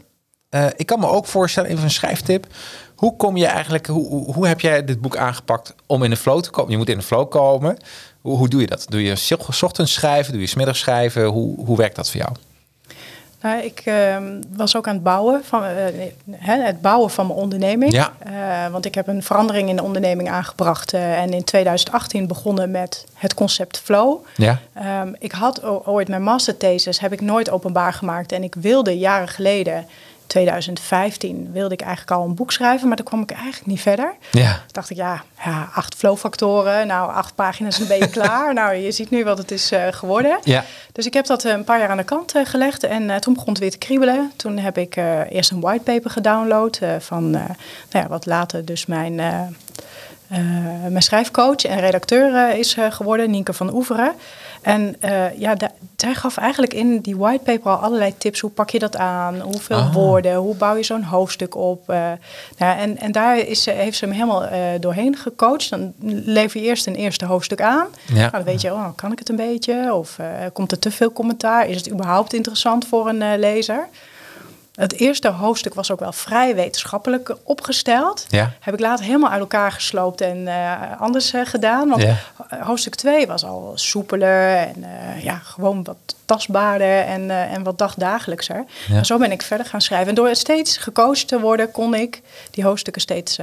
[0.54, 2.46] Eh, ik kan me ook voorstellen, even een schrijftip.
[2.94, 6.40] Hoe kom je eigenlijk, hoe, hoe, heb jij dit boek aangepakt om in de flow
[6.40, 6.70] te komen?
[6.70, 7.76] Je moet in de flow komen.
[8.20, 8.86] Hoe, hoe doe je dat?
[8.88, 10.32] Doe je 's ochtends schrijven?
[10.32, 11.24] Doe je 's middags schrijven?
[11.24, 12.32] Hoe, hoe werkt dat voor jou?
[13.40, 15.74] Nou, ik ehm, was ook aan het bouwen van eh,
[16.40, 17.92] het bouwen van mijn onderneming.
[17.92, 18.12] Ja.
[18.18, 20.92] Eh, want ik heb een verandering in de onderneming aangebracht.
[20.92, 24.24] en in 2018 begonnen met het concept flow.
[24.36, 24.58] Ja?
[24.72, 28.32] Ehm, ik had ooit mijn masterthesis, heb ik nooit openbaar gemaakt.
[28.32, 29.86] En ik wilde jaren geleden,
[30.34, 32.88] 2015, wilde ik eigenlijk al een boek schrijven.
[32.88, 34.14] Maar daar kwam ik eigenlijk niet verder.
[34.30, 34.52] Ja.
[34.52, 36.86] Toen dacht ik, ja, ja acht flowfactoren.
[36.86, 38.54] Nou, acht pagina's en ben je klaar.
[38.54, 40.38] nou, je ziet nu wat het is eh, geworden.
[40.42, 40.64] Ja.
[40.92, 42.82] Dus ik heb dat eh, een paar jaar aan de kant eh, gelegd.
[42.84, 44.32] En eh, toen begon het weer te kriebelen.
[44.36, 44.96] Toen heb ik
[45.28, 47.48] eerst een whitepaper gedownload van nou
[47.90, 49.14] ja, wat later dus mijn,
[50.88, 54.12] mijn schrijfcoach en redacteur is geworden, Nienke van Oeveren.
[54.62, 54.96] En
[55.36, 55.72] ja, da-
[56.04, 58.40] zij gaf eigenlijk in die whitepaper al allerlei tips.
[58.40, 59.40] Hoe pak je dat aan?
[59.40, 59.94] Hoeveel Ah.
[59.94, 60.34] woorden?
[60.34, 61.88] Hoe bouw je zo'n hoofdstuk op?
[61.90, 61.96] Eh,
[62.58, 65.70] nou, en, en daar is, ze- heeft ze hem helemaal eh, doorheen gecoacht.
[65.70, 65.92] Dan
[66.24, 67.86] lever je eerst een eerste hoofdstuk aan.
[68.06, 68.14] Ja.
[68.14, 69.94] Nou, dan weet je, oh, kan ik het een beetje?
[69.94, 71.68] Of eh, komt er te veel commentaar?
[71.68, 73.88] Is het überhaupt interessant voor een lezer?
[74.74, 78.26] Het eerste hoofdstuk was ook wel vrij wetenschappelijk opgesteld.
[78.28, 78.52] Ja.
[78.60, 81.88] Heb ik later helemaal uit elkaar gesloopt en eh, anders eh, gedaan.
[81.88, 82.16] Want Ja.
[82.60, 88.64] hoofdstuk 2 was al soepeler en eh, ja, gewoon wat tastbaarder en, en wat dagdagelijkser.
[88.88, 88.96] Ja.
[88.96, 90.08] En zo ben ik verder gaan schrijven.
[90.08, 93.36] En door steeds gecoacht te worden, kon ik die hoofdstukken steeds,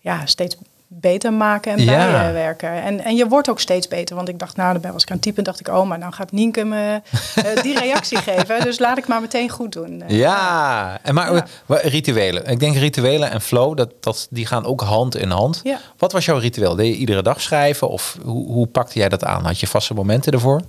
[0.00, 0.56] ja, steeds
[0.90, 2.10] beter maken en Ja.
[2.10, 2.82] bijwerken.
[2.82, 4.16] En, en je wordt ook steeds beter.
[4.16, 5.98] Want ik dacht, nou, dan was ik aan het typen en dacht ik, oh, maar
[5.98, 7.00] nou gaat Nienke me
[7.34, 8.60] eh, die reactie geven.
[8.64, 10.02] Dus laat ik maar meteen goed doen.
[10.02, 11.44] Eh, Ja, en maar Ja.
[11.68, 12.46] rituelen.
[12.46, 15.60] Ik denk rituelen en flow, dat, dat, die gaan ook hand in hand.
[15.64, 15.78] Ja.
[15.96, 16.74] Wat was jouw ritueel?
[16.74, 17.88] Deed je iedere dag schrijven?
[17.88, 19.44] Of hoe, hoe pakte jij dat aan?
[19.44, 20.60] Had je vaste momenten ervoor?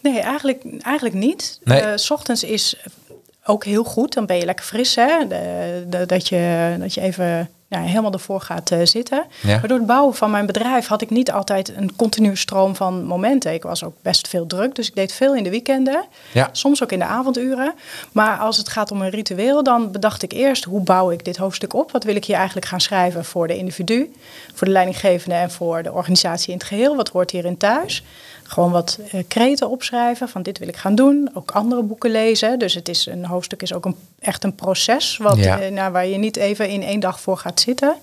[0.00, 1.58] Nee, eigenlijk, eigenlijk niet.
[1.64, 1.80] Nee.
[1.80, 2.76] Eh, 's ochtends is
[3.44, 4.14] ook heel goed.
[4.14, 5.26] Dan ben je lekker fris, hè?
[5.28, 9.24] De, de- dat, je, dat je even nou, helemaal ervoor gaat eh, zitten.
[9.42, 9.58] Ja.
[9.58, 13.04] Maar door het bouwen van mijn bedrijf had ik niet altijd een continue stroom van
[13.04, 13.52] momenten.
[13.52, 16.04] Ik was ook best veel druk, dus ik deed veel in de weekenden.
[16.32, 16.48] Ja.
[16.52, 17.74] Soms ook in de avonduren.
[18.12, 20.64] Maar als het gaat om een ritueel, dan bedacht ik eerst...
[20.64, 21.92] hoe bouw ik dit hoofdstuk op?
[21.92, 24.12] Wat wil ik hier eigenlijk gaan schrijven voor de individu...
[24.54, 26.96] voor de leidinggevende en voor de organisatie in het geheel?
[26.96, 28.02] Wat hoort hierin thuis?
[28.48, 31.30] Gewoon wat eh, kreten opschrijven van dit wil ik gaan doen.
[31.34, 32.58] Ook andere boeken lezen.
[32.58, 35.16] Dus het is, een hoofdstuk is ook een, echt een proces...
[35.16, 35.60] Wat, Ja.
[35.60, 37.94] eh, nou, waar je niet even in één dag voor gaat zitten.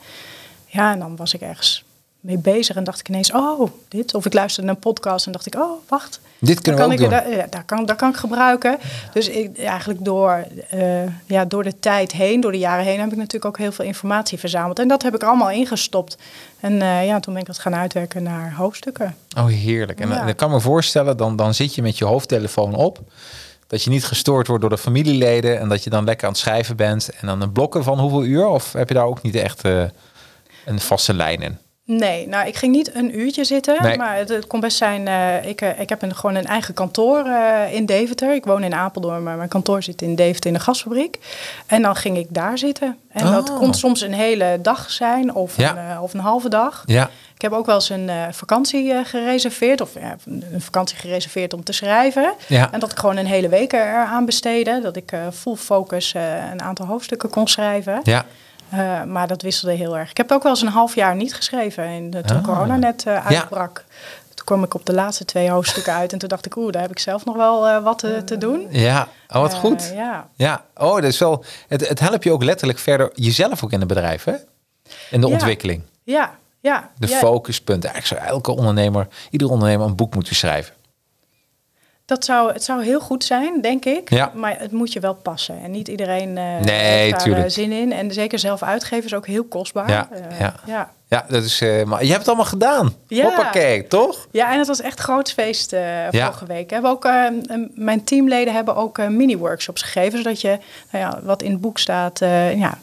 [0.65, 1.83] Ja, en dan was ik ergens
[2.25, 3.31] mee bezig en dacht ik ineens...
[3.31, 4.13] oh, dit.
[4.13, 5.55] Of ik luisterde naar een podcast en dacht ik...
[5.55, 7.37] oh, wacht, Dit kunnen dan we kan ook ik, doen.
[7.37, 8.77] ja, daar, kan, daar kan ik gebruiken.
[9.13, 13.11] Dus ik, eigenlijk door, eh, ja, door de tijd heen, door de jaren heen, heb
[13.11, 14.79] ik natuurlijk ook heel veel informatie verzameld.
[14.79, 16.17] En dat heb ik allemaal ingestopt.
[16.59, 19.15] En eh, ja, toen ben ik dat gaan uitwerken naar hoofdstukken.
[19.37, 19.99] Oh, heerlijk.
[19.99, 20.15] En Ja.
[20.19, 22.99] dan- ik kan me voorstellen, dan, dan zit je met je hoofdtelefoon op.
[23.67, 25.59] Dat je niet gestoord wordt door de familieleden.
[25.59, 27.09] En dat je dan lekker aan het schrijven bent.
[27.19, 28.47] En dan een blokken van hoeveel uur?
[28.47, 29.83] Of heb je daar ook niet echt eh,
[30.65, 31.57] een vaste lijn in?
[31.87, 33.83] Nee, nou, ik ging niet een uurtje zitten.
[33.83, 33.97] Nee.
[33.97, 35.07] Maar het, het kon best zijn.
[35.07, 38.33] eh, ik, eh, ik heb een, gewoon een eigen kantoor eh, in Deventer.
[38.33, 41.19] Ik woon in Apeldoorn, maar mijn kantoor zit in Deventer in de gasfabriek.
[41.65, 42.97] En dan ging ik daar zitten.
[43.11, 45.77] En dat kon soms een hele dag zijn of, Ja.
[45.91, 46.83] een, of een halve dag.
[46.85, 47.09] Ja.
[47.35, 49.81] Ik heb ook wel eens een vakantie gereserveerd.
[49.81, 52.33] Of ja, een vakantie gereserveerd om te schrijven.
[52.47, 52.71] Ja.
[52.71, 54.79] En dat ik gewoon een hele week eraan besteedde.
[54.81, 56.13] Dat ik full focus
[56.51, 57.99] een aantal hoofdstukken kon schrijven.
[58.03, 58.25] Ja.
[58.77, 60.09] Eh, maar dat wisselde heel erg.
[60.09, 61.85] Ik heb ook wel eens een half jaar niet geschreven.
[61.87, 62.43] In de, toen Ah.
[62.43, 63.85] corona net eh, uitbrak.
[64.33, 66.13] Toen kwam ik op de laatste twee hoofdstukken uit.
[66.13, 68.67] En toen dacht ik, oeh, daar heb ik zelf nog wel eh, wat te, doen.
[68.69, 69.07] Ja.
[69.27, 69.91] Oh, wat goed.
[69.95, 70.27] ja.
[70.35, 70.65] Ja.
[70.77, 71.43] Oh, dat is wel...
[71.67, 74.33] Het, het helpt je ook letterlijk verder jezelf ook in het bedrijf, hè?
[75.09, 75.33] In de Ja.
[75.33, 75.81] ontwikkeling.
[76.03, 76.89] ja, ja.
[76.97, 77.89] De focuspunten.
[77.89, 80.73] Eigenlijk zou elke ondernemer, ieder ondernemer een boek moeten schrijven.
[82.05, 84.09] Dat zou, het zou heel goed zijn, denk ik.
[84.09, 84.31] Ja.
[84.33, 85.61] Maar het moet je wel passen.
[85.63, 87.45] En niet iedereen eh Nee, heeft daar tuurlijk.
[87.45, 87.91] eh, zin in.
[87.91, 89.89] En zeker zelf uitgeven is ook heel kostbaar.
[89.89, 90.53] Ja, Eh, ja.
[90.65, 90.93] ja.
[91.07, 91.59] Ja, dat is...
[91.85, 92.93] maar je hebt het allemaal gedaan.
[93.07, 93.23] Ja.
[93.25, 94.27] Hoppakee, toch?
[94.31, 95.69] Ja, en het was echt groot feest
[96.09, 96.67] vorige week.
[96.67, 97.09] We hebben ook,
[97.75, 100.17] mijn teamleden hebben ook mini-workshops gegeven.
[100.17, 100.57] Zodat je,
[100.91, 102.19] nou ja, wat in het boek staat,
[102.55, 102.77] ja,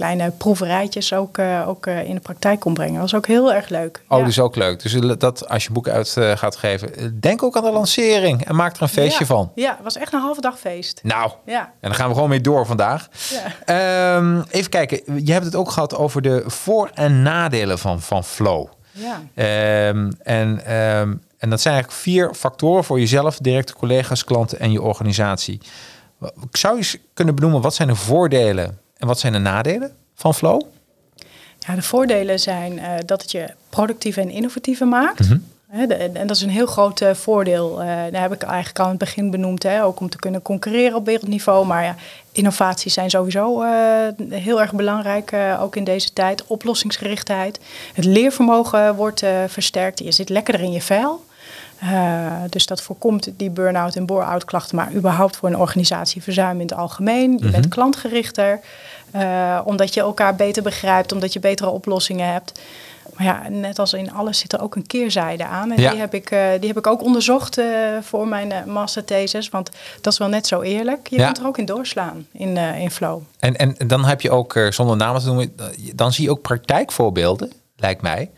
[0.00, 2.92] kleine proeverijtjes ook, eh, ook eh, in de praktijk kon brengen.
[2.92, 4.02] Dat was ook heel erg leuk.
[4.08, 4.24] Oh, ja.
[4.24, 4.82] dus ook leuk.
[4.82, 8.56] Dus dat als je boek uit eh, gaat geven, denk ook aan de lancering en
[8.56, 9.26] maak er een feestje ja.
[9.26, 9.52] van.
[9.54, 11.00] Ja, het was echt een halve dag feest.
[11.02, 11.60] Nou, Ja.
[11.60, 13.08] en dan gaan we gewoon mee door vandaag.
[13.64, 14.16] Ja.
[14.16, 18.24] Ehm, even kijken, je hebt het ook gehad over de voor- en nadelen van, van
[18.24, 18.66] flow.
[18.92, 19.20] Ja.
[19.34, 24.72] Ehm, en, ehm, en dat zijn eigenlijk vier factoren voor jezelf, directe collega's, klanten en
[24.72, 25.60] je organisatie.
[26.50, 29.92] Ik zou je eens kunnen benoemen, wat zijn de voordelen en wat zijn de nadelen
[30.14, 30.60] van flow?
[31.58, 35.28] Ja, de voordelen zijn eh, dat het je productiever en innovatiever maakt.
[35.28, 35.38] Mhm.
[35.88, 37.80] De- en dat is een heel groot eh, voordeel.
[37.80, 39.62] Eh daar heb ik eigenlijk al aan het begin benoemd.
[39.62, 41.66] Hè, ook om te kunnen concurreren op wereldniveau.
[41.66, 41.94] Maar ja,
[42.32, 43.62] innovaties zijn sowieso
[44.28, 45.32] heel erg belangrijk.
[45.60, 46.46] ook in deze tijd.
[46.46, 47.60] Oplossingsgerichtheid.
[47.94, 49.98] Het leervermogen wordt versterkt.
[49.98, 51.24] Je zit lekkerder in je vel.
[51.80, 54.76] Eh, dus dat voorkomt die burn-out en bore-out klachten.
[54.76, 57.38] Maar überhaupt voor een organisatie verzuim in het algemeen.
[57.42, 58.60] Je bent klantgerichter.
[59.10, 61.12] eh, omdat je elkaar beter begrijpt.
[61.12, 62.60] Omdat je betere oplossingen hebt.
[63.16, 65.70] Maar ja, net als in alles zit er ook een keerzijde aan.
[65.72, 65.90] En Ja.
[65.90, 67.60] die, heb ik, eh, die heb ik ook onderzocht
[68.00, 69.48] voor mijn masterthesis.
[69.48, 71.06] Want dat is wel net zo eerlijk.
[71.08, 71.24] Je Ja.
[71.24, 73.20] kunt er ook in doorslaan in, in flow.
[73.38, 75.56] En, en dan heb je ook, zonder namen te noemen,
[75.94, 78.30] dan zie je ook praktijkvoorbeelden, lijkt mij.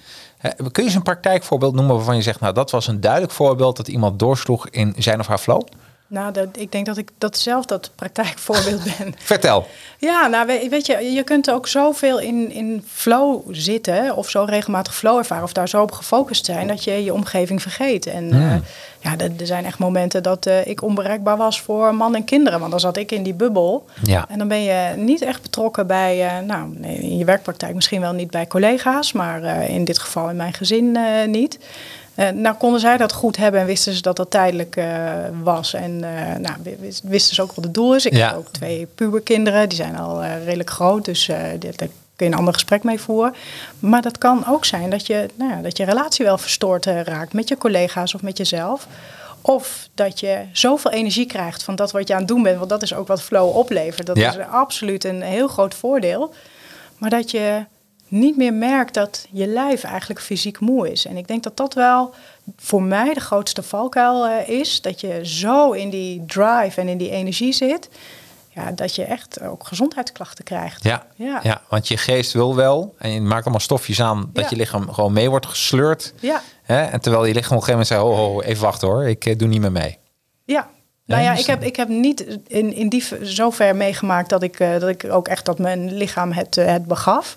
[0.43, 3.33] Eh, Kun je eens een praktijkvoorbeeld noemen waarvan je zegt, nou dat was een duidelijk
[3.33, 5.63] voorbeeld dat iemand doorsloeg in zijn of haar flow?
[6.13, 9.15] Nou, dat, ik denk dat ik dat zelf dat praktijkvoorbeeld ben.
[9.33, 9.67] Vertel.
[9.99, 14.45] Ja, nou we- weet je, je kunt ook zoveel in, in flow zitten of zo
[14.45, 18.07] regelmatig flow ervaren of daar zo op gefocust zijn dat je je omgeving vergeet.
[18.07, 18.55] En eh,
[19.01, 22.59] ja, er, er zijn echt momenten dat eh, ik onbereikbaar was voor man en kinderen,
[22.59, 23.85] want dan zat ik in die bubbel.
[24.03, 24.25] Ja.
[24.29, 28.13] En dan ben je niet echt betrokken bij, eh, nou, in je werkpraktijk misschien wel
[28.13, 30.97] niet bij collega's, maar in dit geval in mijn gezin
[31.27, 31.59] niet.
[32.15, 34.87] Eh, nou konden zij dat goed hebben en wisten ze dat dat tijdelijk eh,
[35.43, 35.75] was.
[35.75, 38.07] En eh, nou, wi- wis- wisten ze ook wat het doel is.
[38.07, 38.29] Ik Ja.
[38.29, 41.05] heb ook twee puberkinderen, die zijn al redelijk groot.
[41.05, 43.35] Dus daar kun je een ander gesprek mee voeren.
[43.79, 47.33] Maar dat kan ook zijn dat je, nou ja, dat je relatie wel verstoord raakt
[47.33, 48.87] met je collega's of met jezelf.
[49.41, 52.59] Of dat je zoveel energie krijgt van dat wat je aan het doen bent.
[52.59, 54.07] Want dat is ook wat flow oplevert.
[54.07, 54.31] Dat Ja.
[54.31, 56.35] is absoluut een heel groot voordeel.
[56.99, 57.65] Maar dat je
[58.13, 61.07] niet meer merkt dat je lijf eigenlijk fysiek moe is.
[61.07, 62.15] En ik denk dat dat wel
[62.57, 64.81] voor mij de grootste valkuil eh, is.
[64.81, 67.89] Dat je zo in die drive en in die energie zit.
[68.55, 70.83] Ja, dat je echt ook gezondheidsklachten krijgt.
[70.85, 71.41] Ja, Ja.
[71.43, 71.61] ja.
[71.69, 74.51] want je geest wil wel en je maakt allemaal stofjes aan dat Ja.
[74.51, 76.13] je lichaam gewoon mee wordt gesleurd.
[76.21, 76.43] Ja.
[76.63, 76.83] Hè?
[76.83, 79.27] En terwijl je lichaam op een gegeven moment zei, oh, oh, even wachten hoor, ik
[79.27, 79.99] eh, doe niet meer mee.
[80.45, 80.69] Ja.
[81.07, 84.61] Nou Ja, dus- ik heb, ik heb niet in, in die zover meegemaakt dat ik,
[84.61, 87.37] eh, dat ik ook echt dat mijn lichaam het, het begaf.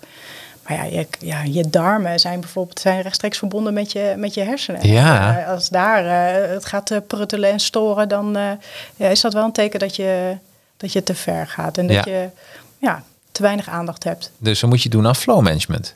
[0.68, 4.40] Maar ja je, ja, je darmen zijn bijvoorbeeld zijn rechtstreeks verbonden met je, met je
[4.42, 4.88] hersenen.
[4.88, 5.38] Ja.
[5.40, 8.36] Eh, als daar eh, het gaat eh, pruttelen en storen, dan
[8.96, 10.36] ja, is dat wel een teken dat je,
[10.76, 11.78] dat je te ver gaat.
[11.78, 12.12] En dat Ja.
[12.12, 12.28] je
[12.78, 13.02] ja,
[13.32, 14.30] te weinig aandacht hebt.
[14.38, 15.94] Dus dan moet je doen aan flow management.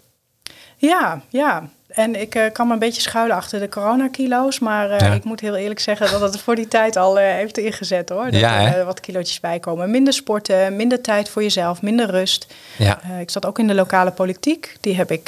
[0.77, 1.69] Ja, ja.
[1.91, 4.59] En ik eh, kan me een beetje schuilen achter de coronakilo's.
[4.59, 5.13] Maar eh, Ja.
[5.15, 8.25] ik moet heel eerlijk zeggen dat het voor die tijd al eh, heeft ingezet hoor.
[8.25, 9.91] Dat Ja, er wat kilootjes bij komen.
[9.91, 12.47] Minder sporten, minder tijd voor jezelf, minder rust.
[12.79, 13.01] Ja.
[13.21, 14.77] Ik zat ook in de lokale politiek.
[14.81, 15.27] Die heb ik,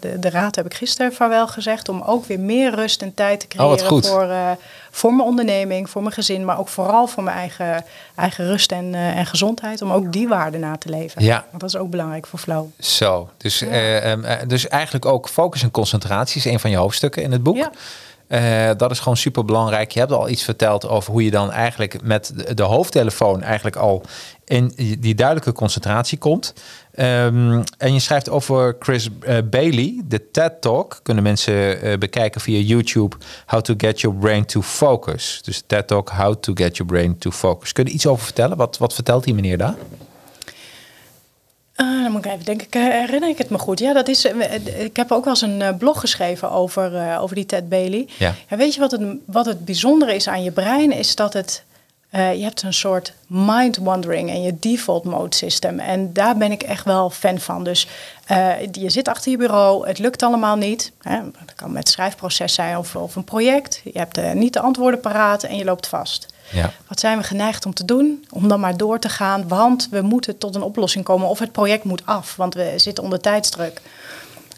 [0.00, 1.88] de, de raad heb ik gisteren vaarwel gezegd.
[1.88, 4.08] Om ook weer meer rust en tijd te Oh, creëren goed.
[4.08, 4.34] voor,
[4.94, 6.44] voor mijn onderneming, voor mijn gezin.
[6.44, 9.82] Maar ook vooral voor mijn eigen, eigen rust en, eh, en gezondheid.
[9.82, 11.24] Om ook die waarden na te leven.
[11.24, 11.44] Ja.
[11.50, 12.66] Want dat is ook belangrijk voor flow.
[12.78, 16.76] Zo, dus, eh, ehm, eh, dus eigenlijk ook focus en concentratie is een van je
[16.76, 17.56] hoofdstukken in het boek.
[17.56, 17.70] Ja.
[18.74, 19.90] Dat is gewoon super belangrijk.
[19.90, 24.02] Je hebt al iets verteld over hoe je dan eigenlijk met de hoofdtelefoon eigenlijk al
[24.44, 26.52] in die duidelijke concentratie komt.
[26.94, 31.00] Ehm, en je schrijft over Chris eh, Bailey, de TED Talk.
[31.02, 33.16] Kunnen mensen eh, bekijken via YouTube.
[33.46, 35.40] How to get your brain to focus.
[35.44, 37.72] Dus TED Talk, How to get your brain to focus.
[37.72, 38.56] Kun je iets over vertellen?
[38.56, 39.74] Wat, wat vertelt die meneer daar?
[41.74, 43.78] Ah, dan moet ik even denken, ik, eh, herinner ik het me goed?
[43.78, 44.24] Ja, dat is.
[44.78, 48.08] Ik heb ook wel eens een blog geschreven over, over die Ted Bailey.
[48.18, 48.34] Ja.
[48.48, 50.92] weet je wat het, wat het bijzondere is aan je brein?
[50.92, 51.64] Is dat het.
[52.12, 55.78] Eh, je hebt een soort mind wandering en je default mode system.
[55.78, 57.64] En daar ben ik echt wel fan van.
[57.64, 57.88] Dus
[58.26, 60.92] eh, je zit achter je bureau, het lukt allemaal niet.
[61.02, 61.20] Hè?
[61.22, 63.80] Dat kan met schrijfproces zijn of, of een project.
[63.84, 66.26] Je hebt eh, niet de antwoorden paraat en je loopt vast.
[66.50, 66.72] Ja.
[66.88, 68.26] Wat zijn we geneigd om te doen?
[68.30, 71.52] Om dan maar door te gaan, want we moeten tot een oplossing komen of het
[71.52, 73.80] project moet af, want we zitten onder tijdsdruk.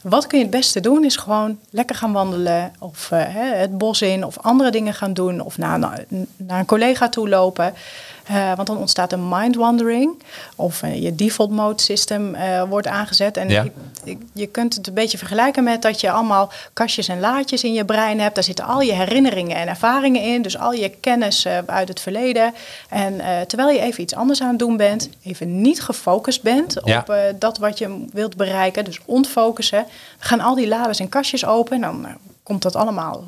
[0.04, 1.04] Wat kun je het beste doen?
[1.04, 5.40] Is gewoon lekker gaan wandelen of eh, het bos in of andere dingen gaan doen
[5.40, 5.78] of naar,
[6.36, 7.74] naar een collega toe lopen.
[8.24, 10.22] Eh, want dan ontstaat een mind wandering
[10.56, 13.36] of eh, je default mode system eh, wordt aangezet.
[13.36, 13.62] En Ja.
[13.62, 13.72] ik-
[14.04, 17.72] ik- je kunt het een beetje vergelijken met dat je allemaal kastjes en laadjes in
[17.72, 18.34] je brein hebt.
[18.34, 20.42] Daar zitten al je herinneringen en ervaringen in.
[20.42, 22.54] Dus al je kennis uit het verleden.
[22.88, 26.98] En terwijl je even iets anders aan het doen bent, even niet gefocust bent Ja.
[26.98, 29.86] op dat wat je wilt bereiken, dus ontfocussen,
[30.18, 31.74] gaan al die laders en kastjes open.
[31.74, 33.24] En dan eh, komt dat allemaal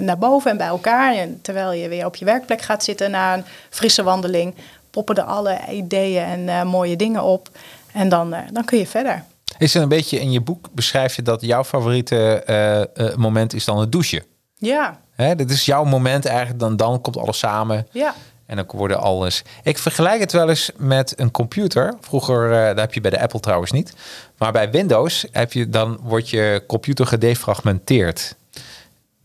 [0.00, 1.14] naar boven en bij elkaar.
[1.14, 4.54] En terwijl je weer op je werkplek gaat zitten na een frisse wandeling,
[4.90, 7.48] poppen er alle ideeën en eh, mooie dingen op.
[7.92, 9.24] En dan, eh, dan kun je verder.
[9.58, 13.54] Is er een beetje in je boek beschrijf je dat jouw favoriete eh, eh, moment
[13.54, 14.22] is dan het douchen?
[14.54, 17.86] Ja, Hè, dit is jouw moment eigenlijk, dan, dan komt alles samen.
[17.92, 18.14] ja.
[18.46, 19.42] En dan worden alles.
[19.62, 21.94] Ik vergelijk het wel eens met een computer.
[22.00, 23.94] Vroeger, eh daar heb je bij de Apple trouwens niet.
[24.38, 28.36] Maar bij Windows heb je, dan wordt je computer gedefragmenteerd.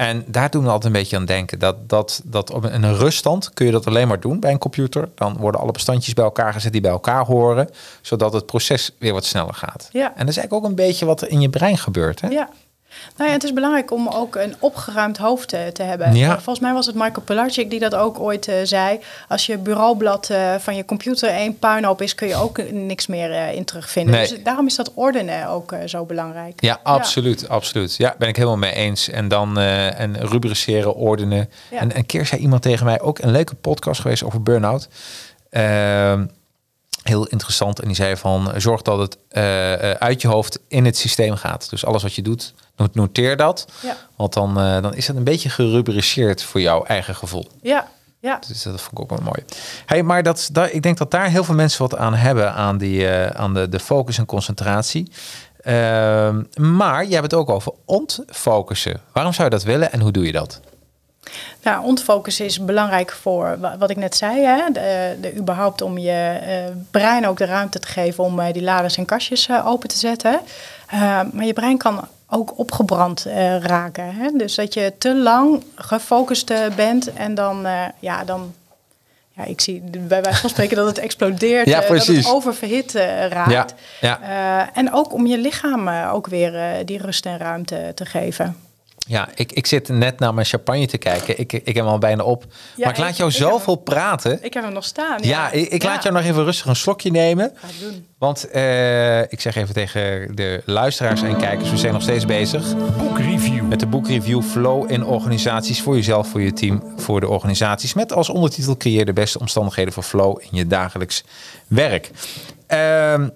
[0.07, 1.59] En daar doen we altijd een beetje aan denken.
[1.59, 5.09] Dat, dat, dat op een, ruststand kun je dat alleen maar doen bij een computer.
[5.15, 7.69] Dan worden alle bestandjes bij elkaar gezet die bij elkaar horen.
[8.01, 9.89] Zodat het proces weer wat sneller gaat.
[9.91, 10.07] Ja.
[10.07, 12.21] En dat is eigenlijk ook een beetje wat er in je brein gebeurt.
[12.21, 12.27] Hè?
[12.27, 12.49] Ja.
[13.17, 16.15] Nou ja, het is belangrijk om ook een opgeruimd hoofd te, te hebben.
[16.15, 16.27] Ja.
[16.27, 18.99] Eh, Volgens mij was het Michael Pilarczyk die dat ook ooit eh, zei.
[19.27, 23.31] Als je bureaublad eh, van je computer één puinhoop is, kun je ook niks meer
[23.31, 24.13] eh, in terugvinden.
[24.15, 24.27] Nee.
[24.27, 26.61] Dus daarom is dat ordenen ook eh, zo belangrijk.
[26.61, 27.95] Ja, absoluut, absoluut.
[27.95, 29.09] Ja, ben ik helemaal mee eens.
[29.09, 31.49] En dan eh, en rubriceren, ordenen.
[31.71, 31.79] Ja.
[31.79, 34.87] En een keer zei iemand tegen mij, ook een leuke podcast geweest over burn-out.
[35.49, 36.25] Ehm,
[37.03, 37.79] heel interessant.
[37.79, 41.35] En die zei van, zorg dat het eh, eh, uit je hoofd in het systeem
[41.35, 41.69] gaat.
[41.69, 42.53] Dus alles wat je doet,
[42.93, 43.67] noteer dat.
[43.81, 43.95] Ja.
[44.15, 47.47] Want dan, eh, dan is het een beetje gerubriceerd voor jouw eigen gevoel.
[47.61, 47.87] Ja,
[48.19, 48.39] ja.
[48.47, 49.43] Dus dat vond ik ook wel mooi.
[49.85, 52.77] Hey, maar dat, dat, ik denk dat daar heel veel mensen wat aan hebben aan,
[52.77, 55.11] die, eh, aan de, de focus en concentratie.
[55.61, 59.01] Ehm, maar je hebt het ook over ontfocussen.
[59.13, 60.59] Waarom zou je dat willen en hoe doe je dat?
[61.63, 64.45] Nou, ontfocus is belangrijk voor wa- wat ik net zei.
[64.45, 64.71] Hè?
[64.71, 68.97] De, de, überhaupt om je eh, brein ook de ruimte te geven om die laders
[68.97, 70.39] en kastjes open te zetten.
[70.87, 70.99] Eh,
[71.31, 74.15] maar je brein kan ook opgebrand eh, raken.
[74.15, 74.29] Hè?
[74.37, 78.53] Dus dat je te lang gefocust eh, bent en dan, eh, ja, dan,
[79.31, 82.91] ja, ik zie bij wijze van spreken dat het explodeert, Ja, dat het oververhit
[83.29, 83.51] raakt.
[83.51, 84.73] Ja, ja.
[84.73, 88.57] En ook om je lichaam ook weer die rust en ruimte te geven.
[89.07, 91.39] Ja, ik, ik zit net naar mijn champagne te kijken.
[91.39, 92.43] Ik, ik heb hem al bijna op.
[92.43, 94.43] Ja, maar ik laat jou ik zoveel praten.
[94.43, 95.17] Ik heb hem nog staan.
[95.21, 97.51] ja, ik, ik laat jou nog even rustig een slokje nemen.
[97.55, 98.05] Ga doen.
[98.17, 102.75] Want eh, ik zeg even tegen de luisteraars en kijkers, we zijn nog steeds bezig
[102.97, 103.67] Boekreview.
[103.67, 107.93] met de boekreview Flow in organisaties voor jezelf, voor je team, voor de organisaties.
[107.93, 111.23] Met als ondertitel creëer de beste omstandigheden voor flow in je dagelijks
[111.67, 112.11] werk.
[112.67, 113.29] Ehm,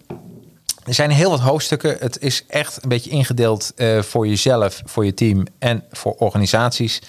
[0.88, 1.98] er zijn heel wat hoofdstukken.
[2.00, 7.02] Het is echt een beetje ingedeeld eh, voor jezelf, voor je team en voor organisaties.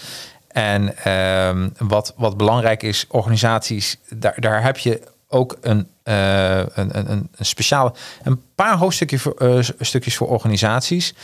[0.48, 6.98] En ehm, wat, wat belangrijk is, organisaties, daar, daar heb je ook een, eh, een,
[6.98, 11.14] een, een speciale, een paar hoofdstukjes voor, eh, stukjes voor organisaties.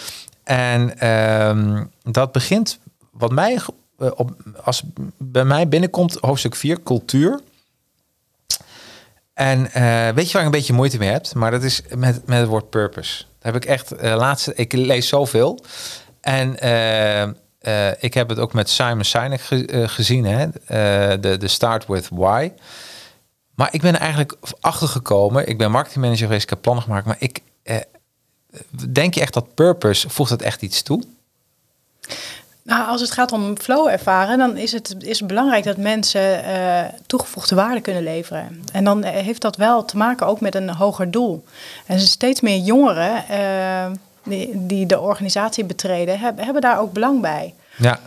[0.45, 2.79] En ehm, dat begint,
[3.11, 3.61] wat mij,
[3.97, 4.83] op, als
[5.19, 7.41] bij mij binnenkomt, hoofdstuk 4, cultuur.
[9.35, 11.33] En eh, weet je waar ik een beetje moeite mee heb?
[11.35, 13.25] Maar dat is met, met het woord purpose.
[13.39, 14.53] Daar heb ik echt eh laatste.
[14.55, 15.65] Ik lees zoveel.
[16.21, 20.47] En eh, ik heb het ook met Simon Sinek ge- gezien, hè?
[21.21, 22.51] De, de Start with Why.
[23.55, 25.49] Maar ik ben er eigenlijk achter gekomen.
[25.49, 27.07] Ik ben marketingmanager geweest, ik heb plannen gemaakt.
[27.07, 27.41] Maar ik
[28.93, 31.03] denk je echt dat purpose voegt het echt iets toe?
[32.65, 36.45] Nou, als het gaat om flow ervaren, dan is het, is het belangrijk dat mensen
[36.45, 38.63] eh, toegevoegde waarde kunnen leveren.
[38.73, 41.45] En dan eh, heeft dat wel te maken ook met een hoger doel.
[41.87, 43.87] En steeds meer jongeren eh,
[44.25, 47.55] die, die de organisatie betreden, hebben, hebben daar ook belang bij.
[47.77, 47.99] Ja,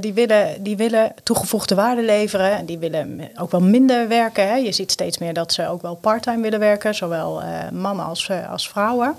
[0.00, 2.56] die, willen, die willen toegevoegde waarde leveren.
[2.56, 4.48] En die willen ook wel minder werken.
[4.48, 4.54] Hè.
[4.54, 6.94] Je ziet steeds meer dat ze ook wel parttime willen werken.
[6.94, 7.42] Zowel
[7.72, 9.14] mannen als, als vrouwen.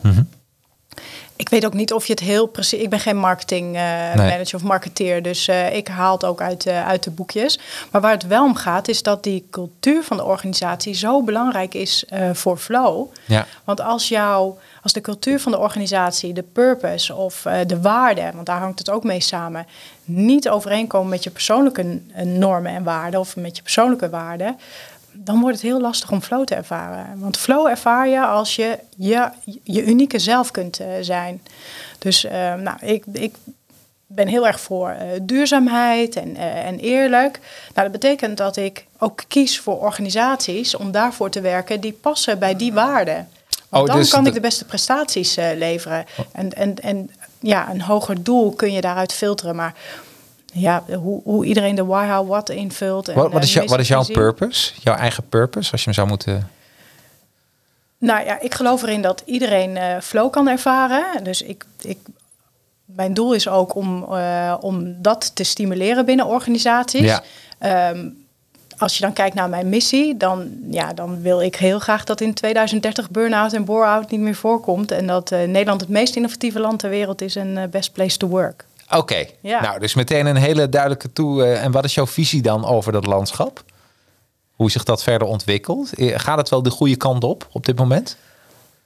[1.38, 2.80] Ik weet ook niet of je het heel precies...
[2.82, 3.82] Ik ben geen marketing eh,
[4.14, 4.30] Nee.
[4.30, 5.22] manager of marketeer.
[5.22, 7.60] Dus eh, ik haal het ook uit, eh, uit de boekjes.
[7.92, 10.94] Maar waar het wel om gaat is dat die cultuur van de organisatie...
[10.94, 13.08] zo belangrijk is voor flow.
[13.26, 18.34] ja, Want als, jou, als de cultuur van de organisatie, de purpose of de waarden,
[18.34, 19.68] want daar hangt het ook mee samen,
[20.04, 24.58] niet overeenkomen met je persoonlijke normen en waarden of met je persoonlijke waarden,
[25.18, 27.20] dan wordt het heel lastig om flow te ervaren.
[27.20, 29.30] Want flow ervaar je als je je,
[29.64, 31.42] je unieke zelf kunt eh, zijn.
[32.00, 33.36] Dus eh, nou, ik, ik
[34.08, 37.40] ben heel erg voor eh, duurzaamheid en, en eerlijk.
[37.74, 42.40] Nou, dat betekent dat ik ook kies voor organisaties om daarvoor te werken die passen
[42.40, 43.30] bij die waarden.
[43.70, 46.06] Want Oh, dan dus kan de- ik de beste prestaties leveren.
[46.32, 49.56] En, en, en ja, een hoger doel kun je daaruit filteren.
[49.56, 49.74] Maar
[50.60, 53.08] ja, hoe, hoe iedereen de why, how, what invult.
[53.08, 54.74] En, wat, wat, eh, is jou, wat is jouw purpose?
[54.80, 56.50] Jouw eigen purpose, als je hem zou moeten...
[58.00, 61.24] Nou ja, ik geloof erin dat iedereen eh, flow kan ervaren.
[61.24, 61.98] Dus ik, ik,
[62.86, 67.02] mijn doel is ook om, eh, om dat te stimuleren binnen organisaties.
[67.02, 67.24] Ja.
[67.58, 68.10] Ehm,
[68.78, 72.22] als je dan kijkt naar mijn missie, dan, ja, dan wil ik heel graag dat
[72.22, 74.92] in 2030 burn-out en bore-out niet meer voorkomt.
[74.92, 78.18] En dat eh, Nederland het meest innovatieve land ter wereld is en eh, best place
[78.18, 78.66] to work.
[78.90, 79.62] Oké, Ja.
[79.62, 81.44] nou dus meteen een hele duidelijke toe.
[81.44, 83.64] eh, en wat is jouw visie dan over dat landschap?
[84.56, 85.94] Hoe zich dat verder ontwikkelt?
[85.94, 88.18] Eh, Gaat het wel de goede kant op op dit moment?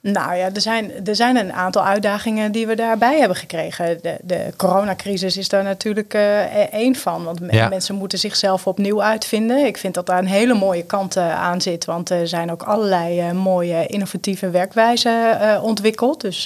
[0.02, 3.98] Nou ja, er zijn, er zijn een aantal uitdagingen die we daarbij hebben gekregen.
[4.02, 7.24] De, de coronacrisis is daar natuurlijk eh, e- één van.
[7.24, 7.68] Want Ja.
[7.68, 9.66] mensen moeten zichzelf opnieuw uitvinden.
[9.66, 11.84] Ik vind dat daar een hele mooie kant eh, aan zit.
[11.84, 16.20] Want er zijn ook allerlei eh, mooie innovatieve werkwijzen ontwikkeld.
[16.20, 16.44] Dus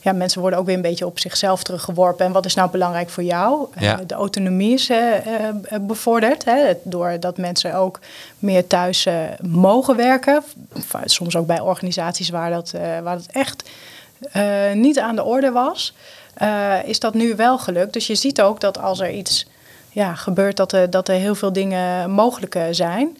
[0.00, 2.26] ja, mensen worden ook weer een beetje op zichzelf teruggeworpen.
[2.26, 3.66] En wat is nou belangrijk voor jou?
[3.78, 4.00] Ja.
[4.06, 4.90] de autonomie is
[5.80, 6.44] bevorderd.
[6.44, 7.98] Hè, doordat mensen ook
[8.38, 9.06] meer thuis
[9.40, 10.42] mogen werken.
[11.04, 12.72] Soms ook bij organisaties waar dat,
[13.02, 13.70] waar dat echt
[14.32, 15.94] eh, niet aan de orde was.
[16.34, 17.92] eh, is dat nu wel gelukt.
[17.92, 19.46] Dus je ziet ook dat als er iets
[19.88, 23.18] ja, gebeurt, dat er, dat er heel veel dingen mogelijk eh, zijn.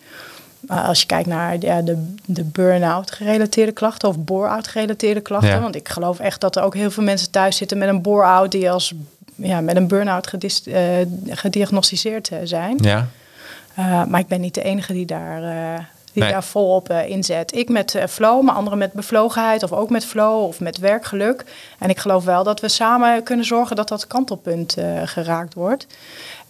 [0.69, 5.51] Als je kijkt naar ja, de, de burn-out gerelateerde klachten of bore-out gerelateerde klachten.
[5.51, 5.61] Ja.
[5.61, 8.51] Want ik geloof echt dat er ook heel veel mensen thuis zitten met een bore-out
[8.53, 8.95] die als
[9.35, 10.83] ja, met een burn-out gedis- eh,
[11.29, 12.79] gediagnosticeerd eh, zijn.
[12.81, 13.09] Ja.
[13.79, 16.33] Uh, maar ik ben niet de enige die daar, uh, die Nee.
[16.33, 17.57] daar volop uh, inzet.
[17.57, 21.45] Ik met uh, flow, maar anderen met bevlogenheid of ook met flow of met werkgeluk.
[21.79, 25.87] En ik geloof wel dat we samen kunnen zorgen dat dat kantelpunt uh, geraakt wordt.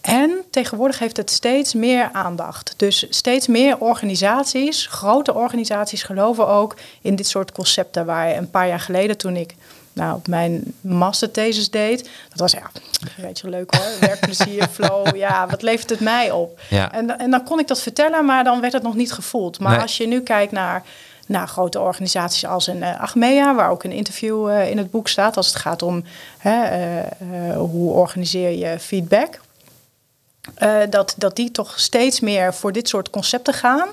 [0.01, 2.75] En tegenwoordig heeft het steeds meer aandacht.
[2.77, 8.07] Dus steeds meer organisaties, grote organisaties, geloven ook in dit soort concepten.
[8.07, 9.55] Waar een paar jaar geleden, toen ik
[10.01, 12.11] nou, op mijn masterthesis deed.
[12.29, 12.71] Dat was ja,
[13.17, 13.99] een beetje leuk hoor.
[14.09, 15.17] Werkplezier, flow.
[15.17, 16.61] Ja, wat levert het mij op?
[16.69, 16.93] Ja.
[16.93, 19.59] En, en dan kon ik dat vertellen, maar dan werd het nog niet gevoeld.
[19.59, 19.81] Maar Nee.
[19.81, 20.83] als je nu kijkt naar,
[21.27, 25.09] naar grote organisaties als een uh, Achmea, waar ook een interview uh, in het boek
[25.09, 26.05] staat als het gaat om
[26.39, 26.89] hè,
[27.23, 29.41] uh, hoe organiseer je feedback.
[30.91, 33.89] dat, dat die toch steeds meer voor dit soort concepten gaan.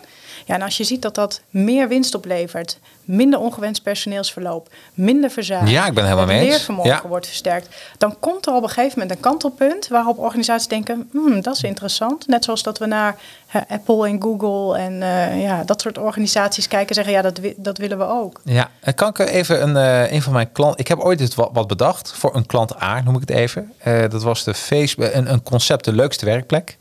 [0.48, 5.68] Ja, en als je ziet dat dat meer winst oplevert, minder ongewenst personeelsverloop, minder verzuim,
[5.68, 7.08] ja, ik ben helemaal mee het leervermogen ja.
[7.08, 11.42] wordt versterkt, dan komt er op een gegeven moment een kantelpunt waarop organisaties denken, hmm,
[11.42, 12.28] dat is interessant.
[12.28, 13.16] Net zoals dat we naar
[13.56, 17.40] uh, Apple en Google en uh, ja, dat soort organisaties kijken en zeggen, ja, dat,
[17.58, 18.42] dat willen we ook.
[18.44, 21.36] Ja, en kan ik even een, uh, een van mijn klanten, ik heb ooit het
[21.36, 23.74] wat, wat, bedacht voor een klant A, noem ik het even.
[24.10, 26.78] dat was de Facebook, een, een concept, de leukste werkplek.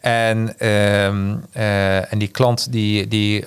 [0.00, 3.44] En, um, uh, en die klant die, die,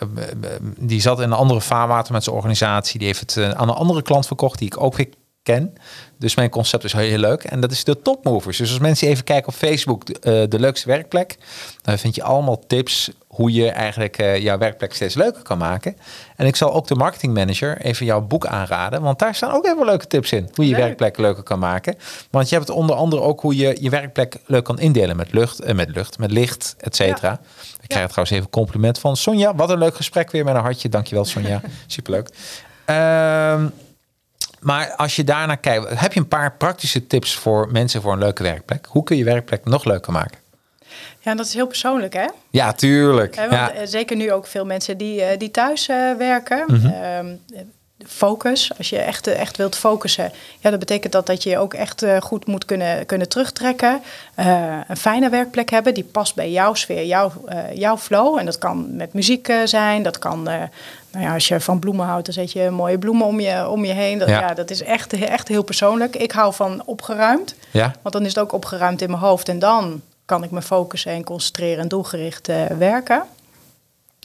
[0.78, 2.98] die zat in een andere vaarwater met zijn organisatie.
[2.98, 5.10] Die heeft het uh, aan een andere klant verkocht die ik ook weer
[5.44, 5.74] ken.
[6.18, 7.44] Dus mijn concept is heel, leuk.
[7.44, 8.58] En dat is de topmovers.
[8.58, 11.38] Dus als mensen even kijken op Facebook, uh, de leukste werkplek.
[11.82, 15.98] Dan vind je allemaal tips hoe je eigenlijk uh, jouw werkplek steeds leuker kan maken.
[16.36, 19.02] En ik zal ook de marketingmanager even jouw boek aanraden.
[19.02, 20.50] Want daar staan ook heel veel leuke tips in.
[20.54, 20.80] Hoe je leuk.
[20.80, 21.96] werkplek leuker kan maken.
[22.32, 25.16] Want je hebt onder andere ook hoe je je werkplek leuk kan indelen.
[25.16, 27.30] Met lucht, uh, met, lucht met licht, et cetera.
[27.30, 27.40] Ja.
[27.82, 28.08] Ik krijg ja.
[28.08, 29.56] trouwens even compliment van Sonja.
[29.56, 30.90] Wat een leuk gesprek weer met een hartje.
[30.90, 31.62] Dankjewel Sonja.
[31.88, 32.30] Superleuk.
[32.90, 32.96] Uh,
[34.60, 38.20] maar als je daarnaar kijkt, heb je een paar praktische tips voor mensen voor een
[38.20, 38.86] leuke werkplek?
[38.90, 40.39] Hoe kun je werkplek nog leuker maken?
[41.20, 42.26] Ja, dat is heel persoonlijk, hè?
[42.50, 43.36] Ja, tuurlijk.
[43.36, 43.86] want ja.
[43.86, 46.64] Zeker nu ook veel mensen die, die thuis uh, werken.
[46.68, 47.40] Mm -hmm.
[48.08, 52.06] focus, als je echt, echt wilt focussen, ja, dat betekent dat, dat je ook echt
[52.20, 54.02] goed moet kunnen, kunnen terugtrekken.
[54.40, 57.32] Uh, een fijne werkplek hebben die past bij jouw sfeer, jouw,
[57.74, 58.38] jouw flow.
[58.38, 60.48] En dat kan met muziek zijn, dat kan
[61.12, 63.86] nou ja, als je van bloemen houdt, dan zet je mooie bloemen om je, om
[63.86, 64.18] je heen.
[64.20, 64.40] Dat, ja.
[64.40, 64.54] ja.
[64.54, 66.16] dat is echt, echt heel persoonlijk.
[66.16, 67.56] Ik hou van opgeruimd.
[67.72, 67.96] Ja.
[68.02, 69.50] Want dan is het ook opgeruimd in mijn hoofd.
[69.50, 73.24] En dan kan ik me focussen en concentreren en doelgericht uh, werken.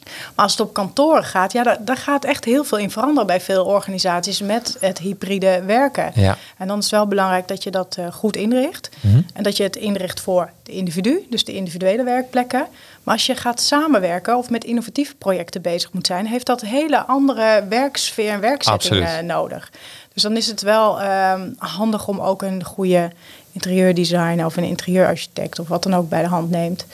[0.05, 3.27] Maar als het op kantoren gaat, ja, daar, daar, gaat echt heel veel in veranderen
[3.27, 6.11] bij veel organisaties met het hybride werken.
[6.15, 6.37] Ja.
[6.57, 8.89] En dan is het wel belangrijk dat je dat uh, goed inricht.
[8.95, 9.07] Mhm.
[9.07, 9.25] Mm -hmm.
[9.33, 12.67] En dat je het inricht voor de individu, dus de individuele werkplekken.
[13.03, 16.97] Maar als je gaat samenwerken of met innovatieve projecten bezig moet zijn, heeft dat hele
[16.97, 19.71] andere werksfeer en werkzetting uh, nodig.
[20.13, 23.11] Dus dan is het wel uh, handig om ook een goede
[23.55, 26.85] interieurdesigner of een interieurarchitect of wat dan ook bij de hand neemt.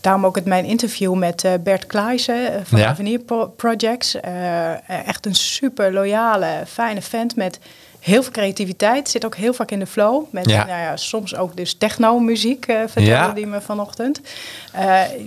[0.00, 2.88] Daarom ook het mijn interview met uh, Bert Kleijsen van Ja.
[2.88, 4.14] Avenir Pro Projects.
[4.14, 7.58] Uh, echt een super loyale, fijne vent met
[8.00, 9.08] heel veel creativiteit.
[9.08, 10.24] Zit ook heel vaak in de flow.
[10.30, 10.66] Met Ja.
[10.66, 13.32] Nou ja, soms ook dus techno-muziek, uh, vertelde Ja.
[13.32, 14.20] die me vanochtend.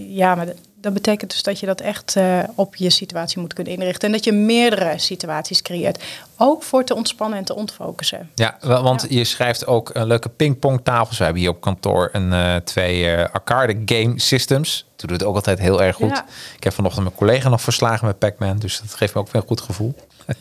[0.07, 0.47] Ja, maar
[0.81, 4.07] dat- betekent dus dat je dat echt uh, op je situatie moet kunnen inrichten.
[4.07, 6.03] En dat je meerdere situaties creëert.
[6.37, 8.29] Ook voor te ontspannen en te ontfocussen.
[8.35, 9.07] Ja, want Ja.
[9.17, 11.17] je schrijft ook een leuke pingpongtafels.
[11.17, 14.85] We hebben hier op kantoor een, eh, twee eh, arcade game systems.
[14.95, 16.09] Dat doet het ook altijd heel erg goed.
[16.09, 16.25] Ja.
[16.57, 18.57] Ik heb vanochtend mijn collega nog verslagen met Pac-Man.
[18.59, 19.95] Dus dat geeft me ook weer een goed gevoel.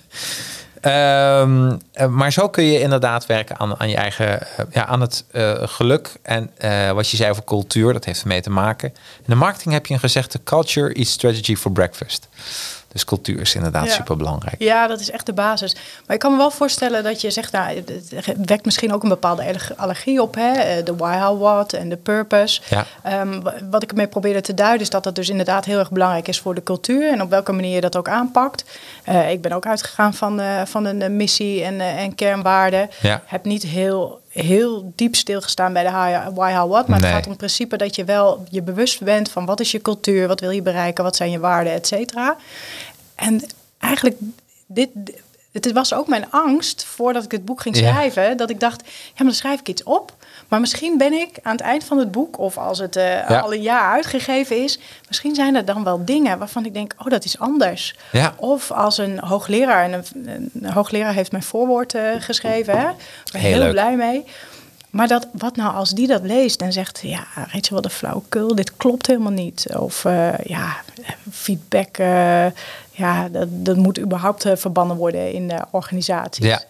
[0.80, 5.00] Ehm, eh, maar zo kun je inderdaad werken aan, aan je eigen, eh, ja, aan
[5.00, 6.12] het eh, geluk.
[6.22, 6.50] En
[6.94, 8.88] wat je zei over cultuur, dat heeft ermee te maken.
[9.18, 12.28] In de marketing heb je een gezegde, culture is strategy for breakfast.
[12.92, 13.92] Dus cultuur is inderdaad Ja.
[13.92, 14.54] super belangrijk.
[14.58, 15.74] Ja, dat is echt de basis.
[16.06, 17.76] Maar ik kan me wel voorstellen dat je zegt, nou,
[18.14, 20.52] het wekt misschien ook een bepaalde allerg- allergie op, hè?
[20.52, 22.60] Eh, de why, how, what en de purpose.
[22.68, 22.86] Ja.
[23.02, 25.90] Ehm, wa- wat ik ermee probeerde te duiden is dat dat dus inderdaad heel erg
[25.90, 28.64] belangrijk is voor de cultuur en op welke manier je dat ook aanpakt.
[29.04, 32.90] Eh, ik ben ook uitgegaan van, eh, van een missie en, eh, en kernwaarden.
[33.00, 33.22] Ja.
[33.26, 35.90] Heb niet heel, heel diep stilgestaan bij de
[36.34, 37.06] why, how, what, maar Nee.
[37.06, 39.82] het gaat om het principe dat je wel je bewust bent van wat is je
[39.82, 42.36] cultuur, wat wil je bereiken, wat zijn je waarden, et cetera.
[43.14, 43.42] En
[43.78, 44.16] eigenlijk,
[44.66, 44.88] dit,
[45.64, 47.92] het was ook mijn angst voordat ik het boek ging Ja.
[47.92, 48.36] schrijven.
[48.36, 50.12] Dat ik dacht, ja, maar dan schrijf ik iets op.
[50.48, 53.38] Maar misschien ben ik aan het eind van het boek, of als het Ja.
[53.40, 54.78] al een jaar uitgegeven is,
[55.08, 57.94] misschien zijn er dan wel dingen waarvan ik denk, oh, dat is anders.
[58.12, 58.34] Ja.
[58.36, 62.88] Of als een hoogleraar, en een, een hoogleraar heeft mijn voorwoord eh, geschreven, hè?
[62.88, 62.96] Ik
[63.32, 63.70] ben Heel heel, leuk.
[63.72, 64.24] blij mee.
[64.90, 68.54] Maar dat, wat nou als die dat leest en zegt, ja, Rachel, wat een flauwekul,
[68.54, 69.66] dit klopt helemaal niet.
[69.78, 70.76] Of eh, ja,
[71.32, 71.98] feedback,
[72.98, 76.46] ja, dat, dat moet überhaupt eh, verbannen worden in de organisaties.
[76.46, 76.62] Ja.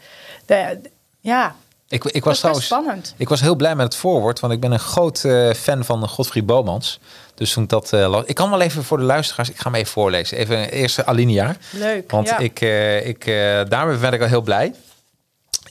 [0.47, 0.81] De-
[1.20, 1.55] ja,
[1.89, 3.14] Ik, ik was trouwens spannend.
[3.16, 6.09] Ik was heel blij met het voorwoord, want ik ben een groot eh, fan van
[6.09, 7.01] Godfried Bomans.
[7.35, 9.93] Dus toen dat las- ik kan wel even voor de luisteraars, ik ga hem even
[9.93, 10.39] voorlezen.
[10.39, 11.57] Even een eerste alinea.
[11.70, 12.39] Leuk, Want ja.
[12.39, 12.61] ik,
[13.07, 13.24] ik,
[13.68, 14.74] daarmee ben ik al heel blij.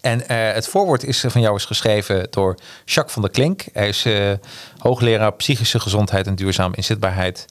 [0.02, 2.56] En het voorwoord is, van jou is geschreven door
[2.86, 3.66] Jacques van der Klink.
[3.74, 4.06] Hij is
[4.78, 7.46] hoogleraar psychische gezondheid en duurzame inzetbaarheid.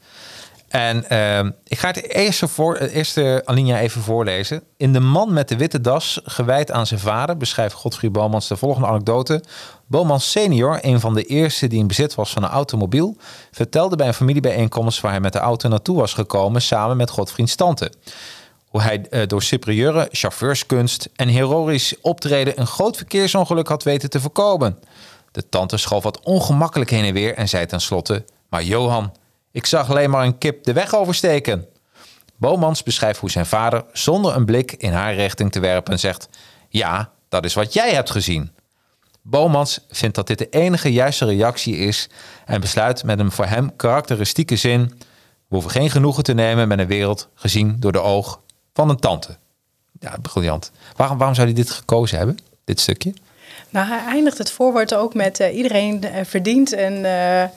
[0.76, 4.62] En ehm, ik ga het eerste, voor, het eerste alinea even voorlezen.
[4.76, 8.56] In De Man met de Witte Das, gewijd aan zijn vader, beschrijft Godfried Bomans de
[8.56, 9.42] volgende anekdote.
[9.86, 13.16] Bomans senior, een van de eerste die in bezit was van een automobiel,
[13.50, 17.54] vertelde bij een familiebijeenkomst waar hij met de auto naartoe was gekomen samen met Godfrieds
[17.54, 17.92] tante.
[18.68, 24.20] hoe hij eh, door superieure chauffeurskunst en heroïsch optreden een groot verkeersongeluk had weten te
[24.20, 24.78] voorkomen.
[25.32, 29.12] De tante schoof wat ongemakkelijk heen en weer en zei tenslotte: Maar Johan,
[29.57, 31.66] ik zag alleen maar een kip de weg oversteken.
[32.36, 36.28] Bomans beschrijft hoe zijn vader, zonder een blik in haar richting te werpen, zegt:
[36.68, 38.50] Ja, dat is wat jij hebt gezien.
[39.22, 42.09] Bomans vindt dat dit de enige juiste reactie is
[42.44, 44.80] en besluit met een voor hem karakteristieke zin:
[45.48, 48.40] We hoeven geen genoegen te nemen met een wereld gezien door de oog
[48.74, 49.36] van een tante.
[50.00, 50.70] Ja, briljant.
[50.96, 53.14] Waarom, waarom zou hij dit gekozen hebben, dit stukje?
[53.70, 57.50] Nou, hij eindigt het voorwoord ook met eh, iedereen eh, verdient en eh, eh,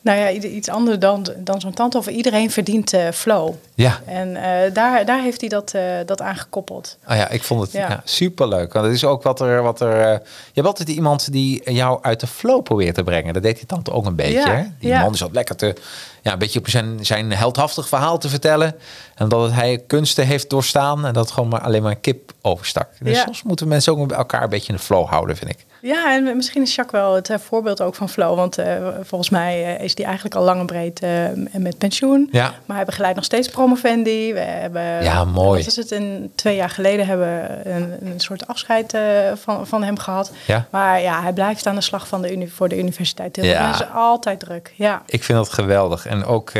[0.00, 1.98] nou ja, iets anders dan, dan zo'n tante.
[1.98, 3.54] Of iedereen verdient eh, flow.
[3.74, 4.00] Ja.
[4.06, 6.98] En eh, daar, daar heeft hij dat, eh, dat aan gekoppeld.
[7.08, 7.88] Oh ja, ik vond het ja.
[7.88, 8.00] Ja.
[8.04, 8.72] superleuk.
[8.72, 9.62] Want het is ook wat er...
[9.62, 10.12] Wat er eh,
[10.52, 13.34] je hebt altijd iemand die jou uit de flow probeert te brengen.
[13.34, 14.38] Dat deed die tante ook een beetje.
[14.38, 14.64] Ja, hè?
[14.80, 15.74] Die man is wat lekker te...
[16.22, 18.74] Ja, een beetje op zijn, zijn heldhaftig verhaal te vertellen.
[19.14, 21.06] En dat hij kunsten heeft doorstaan.
[21.06, 22.88] En dat gewoon maar alleen maar een kip overstak.
[23.00, 25.66] Dus soms moeten mensen ook met elkaar een beetje in de flow houden, vind ik.
[25.80, 28.36] Ja, en misschien is Jacques wel het eh, voorbeeld ook van flow.
[28.36, 31.10] Want eh, volgens mij eh, is die eigenlijk al lang en breed eh,
[31.52, 32.28] met pensioen.
[32.32, 32.54] Ja.
[32.66, 34.32] Maar hij begeleidt nog steeds promovendi.
[34.32, 35.58] We hebben, Ja, mooi.
[35.58, 35.90] Wat is het?
[35.90, 38.98] Een, twee jaar geleden hebben we een, een soort afscheid
[39.34, 40.32] van, van hem gehad.
[40.46, 40.66] Ja.
[40.70, 43.36] Maar ja, hij blijft aan de slag van de uni, voor de universiteit.
[43.36, 43.44] Ja.
[43.44, 43.74] Ja.
[43.74, 44.72] is altijd druk.
[44.76, 45.02] Ja.
[45.06, 46.06] Ik vind dat geweldig.
[46.06, 46.52] En ook,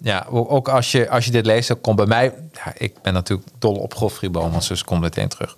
[0.00, 2.32] ja, ook als, je, als je dit leest, dan komt bij mij...
[2.64, 5.54] Ja, ik ben natuurlijk dol op Godfried Bomans, dus kom meteen terug.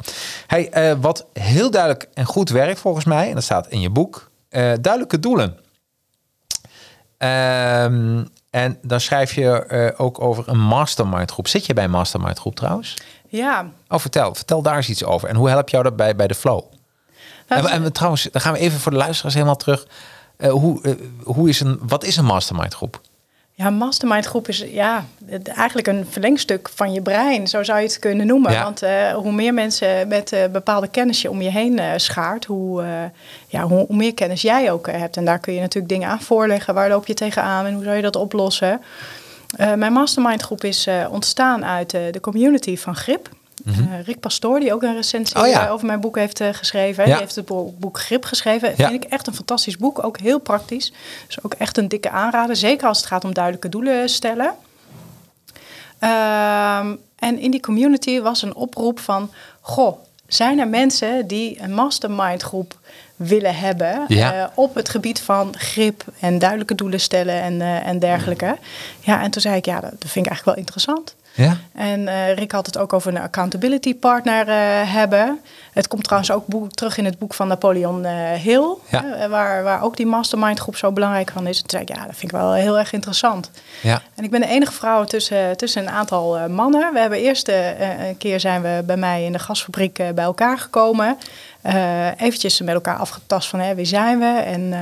[0.47, 3.91] Hey, eh, wat heel duidelijk en goed werkt volgens mij, en dat staat in je
[3.91, 5.59] boek, eh, duidelijke doelen.
[7.19, 11.49] Ehm, en dan schrijf je eh, ook over een mastermind groep.
[11.49, 12.97] Zit je bij een mastermind groep trouwens?
[13.29, 13.71] ja.
[13.89, 14.35] Oh, vertel.
[14.35, 15.29] Vertel daar eens iets over.
[15.29, 16.63] En hoe help jou dat bij, bij de flow?
[17.47, 19.87] En, en trouwens, dan gaan we even voor de luisteraars helemaal terug.
[20.39, 23.01] Hoe, hoe is een, wat is een mastermind groep?
[23.61, 27.47] Ja, mastermind groep is ja, het- eigenlijk een verlengstuk van je brein.
[27.49, 28.53] Zo zou je het kunnen noemen.
[28.53, 28.63] Ja.
[28.63, 32.45] Want eh, hoe meer mensen met eh, bepaalde kennis je om je heen eh, schaart,
[32.45, 32.85] hoe,
[33.49, 35.17] ja, hoe, hoe meer kennis jij ook hebt.
[35.17, 36.75] En daar kun je natuurlijk dingen aan voorleggen.
[36.75, 38.81] Waar loop je tegenaan en hoe zou je dat oplossen?
[39.77, 43.29] Mijn mastermind groep is ontstaan uit de community van Grip.
[43.67, 45.47] Eh, Rick Pastoor, die ook een recensie Mhm.
[45.47, 45.67] Oh ja.
[45.67, 47.05] eh, over mijn boek heeft eh, geschreven.
[47.07, 47.11] Ja.
[47.11, 47.47] Die heeft het
[47.79, 48.69] boek, Grip geschreven.
[48.77, 48.89] Ja.
[48.89, 50.05] Vind ik echt een fantastisch boek.
[50.05, 50.93] Ook heel praktisch.
[51.27, 52.57] Dus ook echt een dikke aanrader.
[52.57, 54.55] Zeker als het gaat om duidelijke doelen stellen.
[55.99, 59.31] Ehm, en in die community was een oproep van...
[59.61, 62.79] Goh, zijn er mensen die een mastermind groep
[63.17, 64.05] willen hebben...
[64.09, 64.51] Ja.
[64.55, 68.57] op het gebied van grip en duidelijke doelen stellen en, en dergelijke?
[69.01, 71.15] Ja, en toen zei ik, ja, dat, dat vind ik eigenlijk wel interessant.
[71.45, 71.57] Ja?
[71.75, 74.55] En eh, Rick had het ook over een accountability partner eh,
[74.93, 75.41] hebben.
[75.73, 79.29] Het komt trouwens ook boek, terug in het boek van Napoleon eh, Hill, Ja.
[79.29, 81.57] waar, waar ook die mastermind groep zo belangrijk van is.
[81.57, 83.51] En toen zei ik, ja, dat vind ik wel heel erg interessant.
[83.83, 84.03] Ja.
[84.15, 86.93] En ik ben de enige vrouw tussen, tussen een aantal mannen.
[86.93, 91.19] We hebben eerst een keer zijn we bij mij in de gasfabriek bij elkaar gekomen.
[92.17, 94.73] Eventjes met elkaar afgetast van hè, wie zijn we en,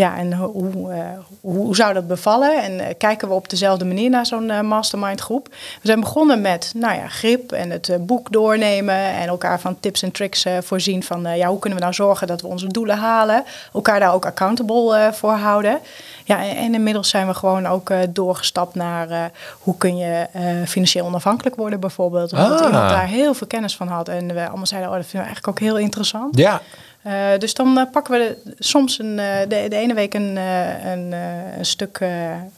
[0.00, 0.98] ja, en hoe, eh,
[1.40, 2.62] hoe, hoe zou dat bevallen?
[2.62, 5.48] En eh, kijken we op dezelfde manier naar zo'n eh, mastermind groep.
[5.50, 10.02] We zijn begonnen met nou ja, grip en het boek doornemen en elkaar van tips
[10.02, 13.44] en tricks voorzien van ja, hoe kunnen we nou zorgen dat we onze doelen halen.
[13.72, 15.78] Elkaar daar ook accountable voor houden.
[16.24, 20.26] Ja, en, en inmiddels zijn we gewoon ook doorgestapt naar hoe kun je
[20.66, 22.32] financieel onafhankelijk worden bijvoorbeeld.
[22.32, 22.66] Omdat Ah.
[22.66, 24.08] iemand daar heel veel kennis van had.
[24.08, 26.36] En we allemaal zeiden, oh, dat vinden we eigenlijk ook heel interessant.
[26.36, 26.60] Ja.
[27.02, 30.36] Eh, dus dan eh, pakken we de- soms een, eh, de, de ene week een,
[30.36, 31.12] een,
[31.58, 32.00] een stuk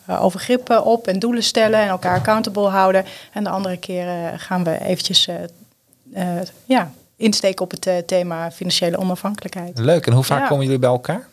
[0.09, 3.05] over grip op en doelen stellen en elkaar accountable houden.
[3.32, 5.28] En de andere keer gaan we eventjes
[6.64, 9.78] ja, insteken op het thema financiële onafhankelijkheid.
[9.78, 10.07] Leuk.
[10.07, 10.47] En hoe vaak Ja.
[10.47, 11.26] komen jullie bij elkaar?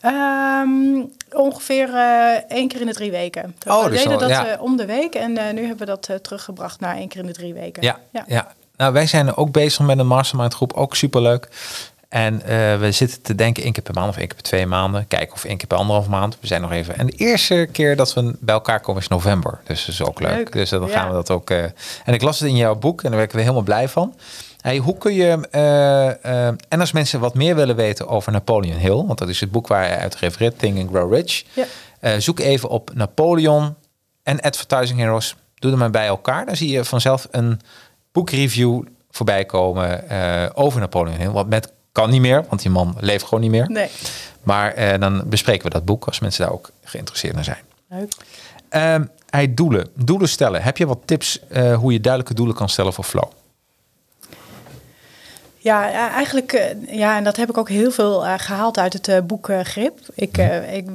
[0.00, 1.02] Ehm,
[1.32, 1.94] ongeveer
[2.48, 3.54] één keer in de drie weken.
[3.68, 4.56] Oh, we deden dat ja.
[4.60, 7.54] om de week en nu hebben we dat teruggebracht naar één keer in de drie
[7.54, 7.82] weken.
[7.82, 8.54] Ja, ja.
[8.76, 10.72] Nou, wij zijn ook bezig met een mastermind groep.
[10.72, 11.48] Ook superleuk.
[12.12, 14.66] En eh, we zitten te denken één keer per maand of één keer per twee
[14.66, 15.06] maanden.
[15.08, 16.36] Kijken of één keer per anderhalf maand.
[16.40, 16.98] We zijn nog even.
[16.98, 19.60] En de eerste keer dat we bij elkaar komen is november.
[19.64, 20.34] Dus dat is ook leuk.
[20.34, 20.88] Leuk, Dus dan ja.
[20.98, 21.50] gaan we dat ook.
[21.50, 21.62] eh,
[22.04, 24.14] en ik las het in jouw boek en daar werd ik weer helemaal blij van.
[24.60, 25.48] Hey, hoe kun je.
[25.50, 29.50] eh, en als mensen wat meer willen weten over Napoleon Hill, want dat is het
[29.50, 31.44] boek waar hij uit refereert, Think and Grow Rich.
[31.52, 32.20] Ja.
[32.20, 33.74] Zoek even op Napoleon
[34.22, 35.36] en Advertising Heroes.
[35.54, 36.46] Doe er maar bij elkaar.
[36.46, 37.60] Dan zie je vanzelf een
[38.12, 40.04] boekreview voorbij komen
[40.54, 41.30] over Napoleon Hill.
[41.30, 43.70] Wat met kan niet meer, want die man leeft gewoon niet meer.
[43.70, 43.88] Nee,
[44.42, 47.62] Maar eh, dan bespreken we dat boek als mensen daar ook geïnteresseerd in zijn.
[47.88, 48.12] leuk.
[48.68, 49.88] Ehm, hij doelen.
[49.94, 50.62] Doelen stellen.
[50.62, 53.30] Heb je wat tips eh, hoe je duidelijke doelen kan stellen voor flow?
[55.62, 59.06] Ja, ja, eigenlijk, eh, ja, en dat heb ik ook heel veel eh, gehaald uit
[59.06, 59.98] het boek Grip.
[60.14, 60.88] Ik, eh, ik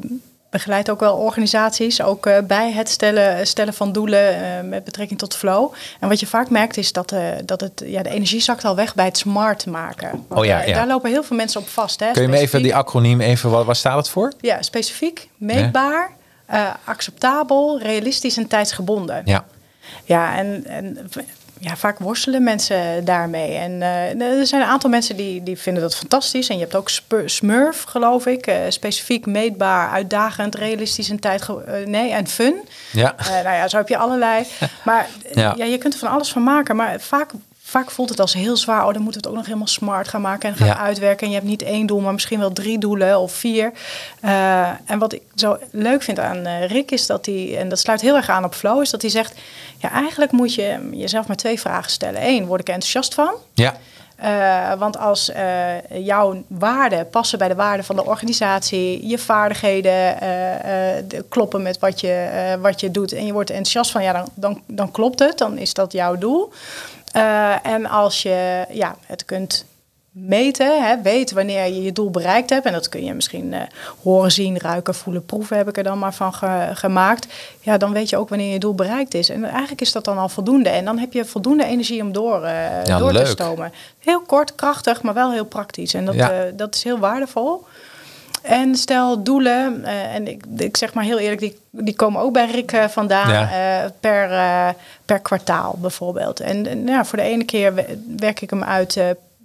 [0.50, 5.20] begeleid ook wel organisaties, ook eh, bij het stellen, stellen van doelen eh, met betrekking
[5.20, 5.74] tot flow.
[6.00, 8.76] En wat je vaak merkt is dat, eh, dat het, ja, de energie zakt al
[8.76, 10.10] weg bij het smart maken.
[10.28, 10.74] Want, Oh ja, ja.
[10.74, 12.00] Daar lopen heel veel mensen op vast.
[12.00, 12.12] Hè?
[12.12, 14.34] Kun je me even die acroniem even, wat, waar staat het voor?
[14.42, 16.12] Ja, specifiek, meetbaar,
[16.84, 19.22] acceptabel, realistisch en tijdsgebonden.
[19.26, 19.46] Ja.
[20.04, 21.10] Ja, en, en
[21.60, 23.56] ja, vaak worstelen mensen daarmee.
[23.56, 26.50] En eh, er zijn een aantal mensen die, die vinden dat fantastisch.
[26.50, 26.90] En je hebt ook
[27.26, 28.48] Smurf, geloof ik.
[28.48, 31.48] eh, specifiek, meetbaar, uitdagend, realistisch en tijd...
[31.86, 32.56] nee, en fun.
[32.92, 33.16] Ja.
[33.18, 34.46] Eh, nou ja, zo heb je allerlei.
[34.86, 35.54] Maar Ja.
[35.58, 35.66] ja.
[35.66, 36.76] je kunt er van alles van maken.
[36.76, 37.32] Maar vaak,
[37.70, 38.86] vaak voelt het als heel zwaar.
[38.88, 40.78] Oh, dan moeten we het ook nog helemaal smart gaan maken en gaan Ja.
[40.78, 41.24] uitwerken.
[41.26, 43.72] En je hebt niet één doel, maar misschien wel drie doelen of vier.
[44.22, 47.80] Eh, en wat ik zo leuk vind aan eh, Rick is dat hij, en dat
[47.80, 49.34] sluit heel erg aan op Flow, is dat hij zegt:
[49.78, 52.26] ja, eigenlijk moet je jezelf maar twee vragen stellen.
[52.28, 53.34] Eén, word ik er enthousiast van?
[53.54, 53.76] Ja.
[54.16, 55.32] Eh, want als
[55.90, 60.16] jouw waarden passen bij de waarden van de organisatie, je vaardigheden
[61.08, 62.28] de- kloppen met wat je,
[62.62, 65.58] wat je doet en je wordt enthousiast van, ja, dan, dan, dan klopt het, dan
[65.58, 66.52] is dat jouw doel.
[67.18, 69.66] Eh, en als je ja, het kunt
[70.12, 73.62] meten, hè, weet wanneer je je doel bereikt hebt, en dat kun je misschien eh,
[74.04, 77.28] horen, zien, ruiken, voelen, proeven, heb ik er dan maar van ge- gemaakt.
[77.62, 79.30] Ja, dan weet je ook wanneer je doel bereikt is.
[79.30, 80.70] En eigenlijk is dat dan al voldoende.
[80.70, 83.24] En dan heb je voldoende energie om door, eh, Ja, door leuk.
[83.26, 83.72] te stomen.
[84.00, 85.94] Heel kort, krachtig, maar wel heel praktisch.
[85.94, 86.32] En dat, Ja.
[86.54, 87.66] dat is heel waardevol.
[88.42, 92.34] En stel doelen, eh, en ik, ik zeg maar heel eerlijk, die, die komen ook
[92.34, 93.42] bij Rick eh, vandaan Ja.
[93.84, 94.30] eh, per,
[95.06, 96.40] per kwartaal bijvoorbeeld.
[96.40, 99.00] En, en ja, voor de ene keer we- werk ik hem uit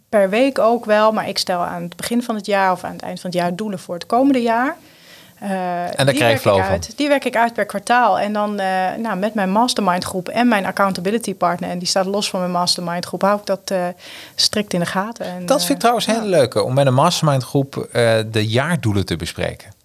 [0.09, 2.93] per week ook wel, maar ik stel aan het begin van het jaar of aan
[2.93, 4.77] het eind van het jaar doelen voor het komende jaar.
[5.43, 6.97] Eh, daar die krijg je werk ik uit.
[6.97, 8.19] Die werk ik uit per kwartaal.
[8.19, 12.07] En dan eh, nou, met mijn mastermind groep en mijn accountability partner, en die staat
[12.07, 13.87] los van mijn mastermind groep, hou ik dat eh,
[14.35, 15.27] strikt in de gaten.
[15.27, 16.13] En, Dat vind ik trouwens ja.
[16.13, 17.89] hele leuke, om met een mastermind groep
[18.31, 19.82] de jaardoelen te bespreken.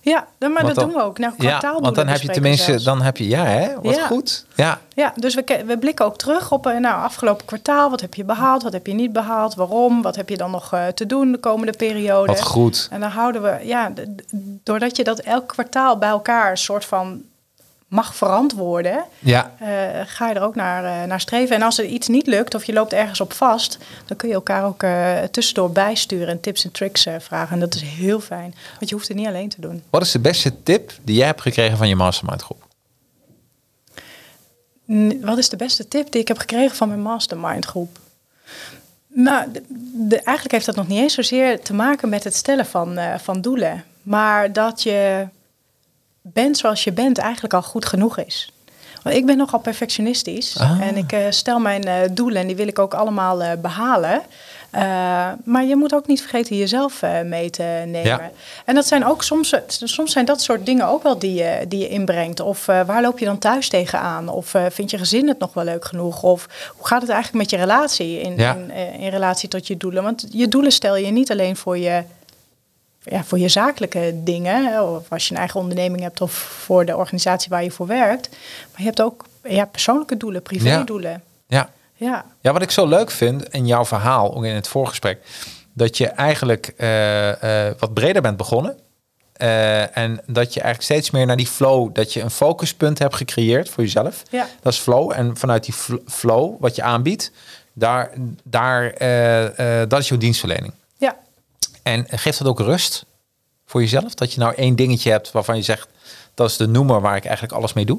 [0.00, 1.18] Ja, dan- maar Want dat dan- doen we ook.
[1.18, 2.84] Nou, Ja, kwartaaldoelen want dan heb je tenminste, zelfs.
[2.84, 4.06] dan heb je, ja hè, wat Ja.
[4.06, 4.46] goed.
[4.54, 7.90] Ja, Ja, dus we, we blikken ook terug op eh, nou, afgelopen kwartaal.
[7.90, 8.62] Wat heb je behaald?
[8.62, 9.54] Wat heb je niet behaald?
[9.54, 10.02] Waarom?
[10.02, 12.26] Wat heb je dan nog eh, te doen de komende periode?
[12.26, 12.88] wat goed.
[12.90, 13.92] En dan houden we, ja,
[14.62, 17.22] doordat je dat elk kwartaal bij elkaar een soort van
[17.90, 21.56] mag verantwoorden, Ja, eh, ga je er ook naar, eh, naar streven.
[21.56, 24.34] En als er iets niet lukt of je loopt ergens op vast, dan kun je
[24.34, 27.52] elkaar ook eh, tussendoor bijsturen en tips en tricks vragen.
[27.54, 29.82] En dat is heel fijn, want je hoeft het niet alleen te doen.
[29.90, 32.62] wat is de beste tip die jij hebt gekregen van je mastermind groep?
[35.20, 37.98] Wat is de beste tip die ik heb gekregen van mijn mastermind groep?
[39.06, 39.62] Nou, de,
[40.08, 43.40] de- eigenlijk heeft dat nog niet eens zozeer te maken met het stellen van, van
[43.40, 43.84] doelen.
[44.02, 45.26] Maar dat je
[46.22, 48.52] bent zoals je bent eigenlijk al goed genoeg is.
[49.02, 50.58] Want ik ben nogal perfectionistisch.
[50.58, 50.80] Ah.
[50.80, 54.22] En ik eh, stel mijn eh, doelen en die wil ik ook allemaal eh, behalen.
[54.70, 54.82] Eh,
[55.44, 58.02] maar je moet ook niet vergeten jezelf mee te nemen.
[58.02, 58.30] Ja.
[58.64, 61.78] En dat zijn ook soms, soms zijn dat soort dingen ook wel die je, die
[61.80, 62.40] je inbrengt.
[62.40, 64.28] Of waar loop je dan thuis tegenaan?
[64.28, 66.22] Of vind je gezin het nog wel leuk genoeg?
[66.22, 68.54] Of hoe gaat het eigenlijk met je relatie in, Ja.
[68.54, 70.02] in, in relatie tot je doelen?
[70.02, 72.02] Want je doelen stel je niet alleen voor je,
[73.02, 74.82] ja, voor je zakelijke dingen.
[74.94, 78.28] Of als je een eigen onderneming hebt of voor de organisatie waar je voor werkt.
[78.70, 81.22] Maar je hebt ook ja, persoonlijke doelen, privédoelen.
[81.46, 81.70] Ja.
[82.00, 82.24] Ja.
[82.40, 85.18] ja, wat ik zo leuk vind in jouw verhaal, ook in het voorgesprek,
[85.72, 88.76] dat je eigenlijk eh, eh, wat breder bent begonnen.
[89.32, 93.16] Eh, en dat je eigenlijk steeds meer naar die flow, dat je een focuspunt hebt
[93.16, 94.22] gecreëerd voor jezelf.
[94.30, 94.46] Ja.
[94.62, 95.12] Dat is flow.
[95.14, 97.32] En vanuit die fl- flow, wat je aanbiedt,
[97.72, 98.10] daar,
[98.42, 98.92] daar,
[99.88, 100.72] dat is jouw dienstverlening.
[101.90, 103.04] En geeft dat ook rust
[103.66, 104.14] voor jezelf?
[104.14, 105.88] Dat je nou één dingetje hebt waarvan je zegt,
[106.34, 107.98] dat is de noemer waar ik eigenlijk alles mee doe?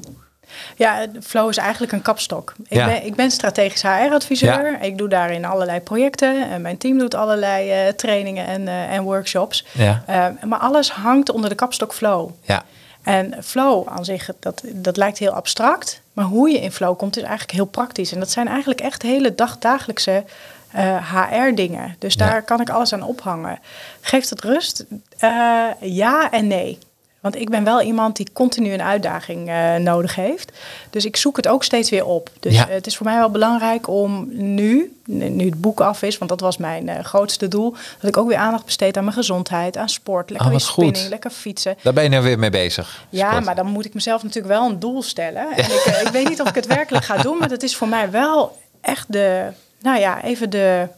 [0.76, 2.54] Ja, Flow is eigenlijk een kapstok.
[2.68, 2.86] Ik, Ja.
[2.86, 4.70] ben, ik ben strategisch HR-adviseur.
[4.72, 4.80] Ja.
[4.80, 6.50] Ik doe daarin allerlei projecten.
[6.50, 9.64] En mijn team doet allerlei eh, trainingen en, eh, en workshops.
[9.72, 10.02] Ja.
[10.06, 12.30] Eh, maar alles hangt onder de kapstok Flow.
[12.42, 12.64] Ja,
[13.02, 16.00] En flow aan zich, dat, dat lijkt heel abstract.
[16.12, 18.12] Maar hoe je in flow komt, is eigenlijk heel praktisch.
[18.12, 19.58] En dat zijn eigenlijk echt hele dag,
[20.76, 21.96] HR-dingen.
[21.98, 22.26] Dus Ja.
[22.26, 23.58] daar kan ik alles aan ophangen.
[24.00, 24.84] Geeft het rust?
[25.18, 26.78] Eh, ja en nee.
[27.20, 30.52] Want ik ben wel iemand die continu een uitdaging eh, nodig heeft.
[30.90, 32.30] Dus ik zoek het ook steeds weer op.
[32.40, 32.68] Dus Ja.
[32.68, 36.30] eh, het is voor mij wel belangrijk om nu, nu het boek af is, want
[36.30, 39.76] dat was mijn eh, grootste doel, dat ik ook weer aandacht besteed aan mijn gezondheid,
[39.76, 40.84] aan sport, lekker Oh, weer goed.
[40.86, 41.76] spinning, lekker fietsen.
[41.82, 43.04] daar ben je nu weer mee bezig.
[43.08, 43.44] Ja, Sport.
[43.44, 45.52] maar dan moet ik mezelf natuurlijk wel een doel stellen.
[45.56, 47.76] En ik, eh, ik weet niet of ik het werkelijk ga doen, maar dat is
[47.76, 49.46] voor mij wel echt de,
[49.82, 50.88] nou ja, even de,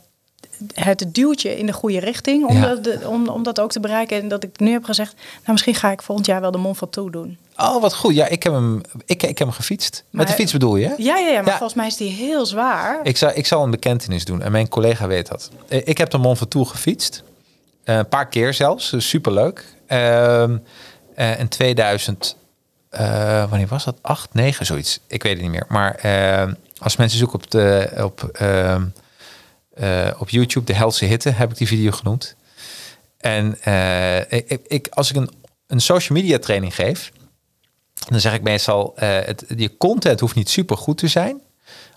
[0.74, 2.66] het duwtje in de goede richting om, Ja.
[2.66, 4.20] dat, de- om, om dat ook te bereiken.
[4.22, 6.76] En dat ik nu heb gezegd, nou misschien ga ik volgend jaar wel de Mont
[6.78, 7.38] Ventoux doen.
[7.56, 8.14] Oh, wat goed.
[8.14, 10.04] Ja, ik heb hem, ik, ik heb hem gefietst.
[10.10, 10.86] Met de fiets bedoel je?
[10.86, 10.94] hè?
[10.96, 11.56] Ja, ja, ja maar Ja.
[11.58, 13.00] volgens mij is die heel zwaar.
[13.02, 15.50] Ik zal, ik zal een bekentenis doen en mijn collega weet dat.
[15.68, 17.22] Eh, Ik heb de Mont Ventoux gefietst.
[17.84, 18.90] Eh, een paar keer zelfs.
[18.90, 19.64] Dus superleuk.
[19.86, 20.56] Ehm,
[21.14, 22.36] Eh, in 2000,
[22.90, 23.96] eh, wanneer was dat?
[24.02, 25.00] 8, 9, zoiets.
[25.06, 25.64] Ik weet het niet meer.
[25.68, 26.52] Maar eh,
[26.84, 28.84] als mensen zoeken op, de, op, ehm,
[29.74, 32.34] eh, op YouTube, de Helse Hitte, heb ik die video genoemd.
[33.18, 34.32] En eh,
[34.66, 35.30] ik, als ik een,
[35.66, 37.12] een social media training geef,
[38.08, 41.40] dan zeg ik meestal, eh, het, je content hoeft niet super goed te zijn,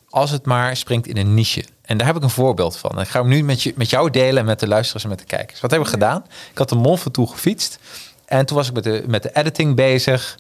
[0.09, 1.63] als het maar springt in een niche.
[1.81, 2.91] En daar heb ik een voorbeeld van.
[2.91, 5.19] En ik ga hem nu met, je, met jou delen, met de luisteraars en met
[5.19, 5.59] de kijkers.
[5.59, 6.25] Wat heb ik gedaan?
[6.51, 7.79] Ik had de Mont Ventoux gefietst.
[8.25, 10.37] En toen was ik met de, met de editing bezig.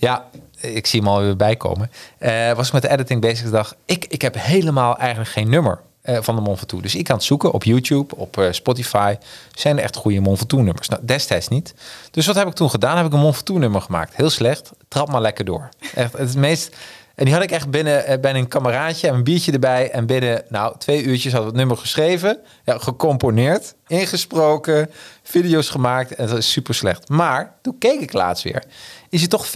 [0.00, 0.24] Ja,
[0.60, 1.90] ik zie hem alweer bijkomen.
[2.18, 3.50] Eh was ik met de editing bezig.
[3.50, 6.82] Dacht, ik, ik heb helemaal eigenlijk geen nummer eh, van de Ventoux.
[6.82, 9.14] Dus ik kan het zoeken op YouTube, op eh, Spotify.
[9.54, 10.88] Zijn er echt goede Mont Ventoux nummers?
[10.88, 11.74] Nou, destijds niet.
[12.10, 12.96] Dus wat heb ik toen gedaan?
[12.96, 14.16] Heb ik een Mont Ventoux nummer gemaakt.
[14.16, 14.70] Heel slecht.
[14.88, 15.68] Trap maar lekker door.
[15.94, 16.76] Echt, het meest...
[17.14, 19.90] En die had ik echt binnen, bij een kameraadje en een biertje erbij.
[19.90, 22.38] En binnen, nou, twee uurtjes we het nummer geschreven.
[22.64, 24.90] Ja, gecomponeerd, ingesproken,
[25.22, 26.14] video's gemaakt.
[26.14, 27.08] En dat is super slecht.
[27.08, 28.62] Maar toen keek ik laatst weer.
[29.10, 29.52] Is hij toch 15.000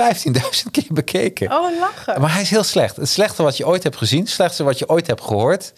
[0.71, 1.53] keer bekeken.
[1.53, 2.21] Oh, lachen.
[2.21, 2.97] Maar hij is heel slecht.
[2.97, 4.21] Het slechtste wat je ooit hebt gezien.
[4.21, 5.73] Het slechtste wat je ooit hebt gehoord.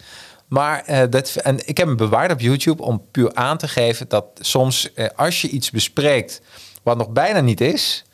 [0.47, 4.07] Maar eh, dat, en ik heb hem bewaard op YouTube om puur aan te geven
[4.07, 6.41] dat soms eh, als je iets bespreekt
[6.83, 8.05] wat nog bijna niet is,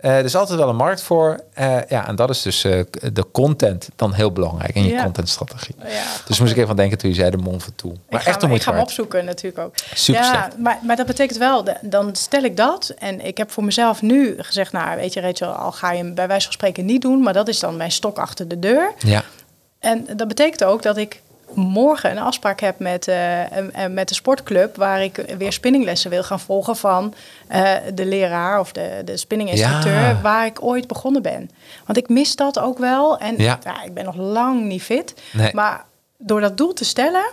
[0.00, 1.40] eh, er is altijd wel een markt voor.
[1.54, 2.80] Eh, ja, en dat is dus eh,
[3.12, 5.02] de content dan heel belangrijk in je Ja.
[5.02, 5.74] contentstrategie.
[5.78, 7.98] Ja, dus moest ik even aan denken toen je zei de Mont Ventoux.
[8.10, 9.74] Maar ik ga, echt om ik ga hem opzoeken natuurlijk ook.
[9.94, 12.94] Super ja, maar, maar dat betekent wel, dan stel ik dat.
[12.98, 16.14] En ik heb voor mezelf nu gezegd, nou weet je Rachel, al ga je hem
[16.14, 17.22] bij wijze van spreken niet doen.
[17.22, 18.92] Maar dat is dan mijn stok achter de deur.
[18.98, 19.22] Ja,
[19.78, 21.20] En dat betekent ook dat ik
[21.54, 23.40] morgen een afspraak heb met, eh,
[23.90, 24.76] met de sportclub...
[24.76, 27.14] waar ik weer spinninglessen wil gaan volgen van
[27.48, 30.00] eh, de leraar of de, de spinninginstructeur...
[30.00, 30.20] Ja.
[30.22, 31.50] waar ik ooit begonnen ben.
[31.86, 33.18] Want ik mis dat ook wel.
[33.18, 33.58] En Ja.
[33.64, 33.82] ja.
[33.82, 35.14] ik ben nog lang niet fit.
[35.32, 35.50] Nee.
[35.54, 35.84] Maar
[36.18, 37.24] door dat doel te stellen,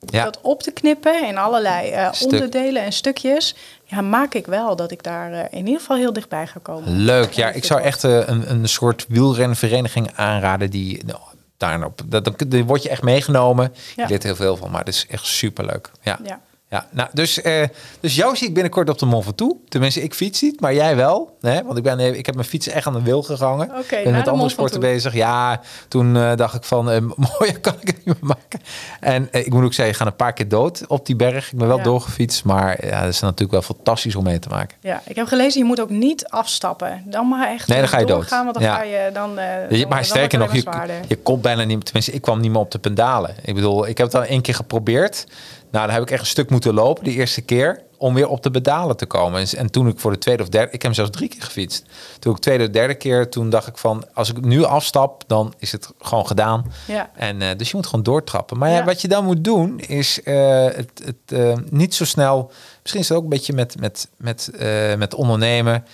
[0.00, 0.24] Ja.
[0.24, 3.54] dat op te knippen in allerlei eh, onderdelen en stukjes...
[3.88, 6.96] Ja, maak ik wel dat ik daar in ieder geval heel dichtbij ga komen.
[6.96, 7.32] leuk.
[7.32, 11.18] Ja, ik zou echt een, een soort wielrenvereniging aanraden die nou,
[11.56, 12.00] daarop.
[12.06, 13.72] Dat, dan, word je echt meegenomen.
[13.96, 14.02] Ja.
[14.02, 15.90] Je leert heel veel van, maar het is echt superleuk.
[16.02, 16.18] Ja.
[16.24, 16.40] Ja.
[16.76, 17.62] Ja, nou, dus, eh,
[18.00, 19.54] dus jou zie ik binnenkort op de Mont Ventoux.
[19.68, 21.36] Tenminste, ik fiets niet, maar jij wel.
[21.40, 21.62] Hè?
[21.64, 23.70] Want ik, ben, eh, ik heb mijn fiets echt aan de wil gehangen.
[23.78, 25.14] Oké, ben met de andere sporten bezig.
[25.14, 27.00] Ja, toen eh, dacht ik van, eh
[27.38, 28.60] mooier kan ik het niet meer maken.
[29.00, 31.52] En ik moet ook zeggen, ik ga een paar keer dood op die berg.
[31.52, 31.82] Ik ben wel Ja.
[31.82, 34.76] doorgefietst, maar ja, dat is natuurlijk wel fantastisch om mee te maken.
[34.80, 37.02] Ja, ik heb gelezen, je moet ook niet afstappen.
[37.06, 38.16] Dan maar echt Nee, dan ga je dood.
[38.16, 38.74] doorgaan, want dan Ja.
[38.74, 39.30] ga je dan...
[39.30, 42.40] Je- dan- maar dan sterker nog, wordt je, je komt bijna niet, tenminste, ik kwam
[42.40, 43.34] niet meer op de pendalen.
[43.44, 45.26] Ik bedoel, ik heb het al één keer geprobeerd.
[45.70, 48.42] Nou, dan heb ik echt een stuk moeten lopen de eerste keer om weer op
[48.42, 49.40] de pedalen te komen.
[49.40, 51.42] En, en toen ik voor de tweede of derde, ik heb hem zelfs drie keer
[51.42, 51.84] gefietst.
[52.18, 55.54] Toen ik tweede of derde keer, toen dacht ik van, als ik nu afstap, dan
[55.58, 56.72] is het gewoon gedaan.
[56.86, 57.10] Ja.
[57.14, 58.58] En eh, dus je moet gewoon doortrappen.
[58.58, 58.84] Maar ja, Ja.
[58.84, 62.50] wat je dan moet doen, is eh, het, het eh, niet zo snel.
[62.80, 64.50] Misschien is het ook een beetje met, met, met,
[64.98, 65.84] met ondernemen.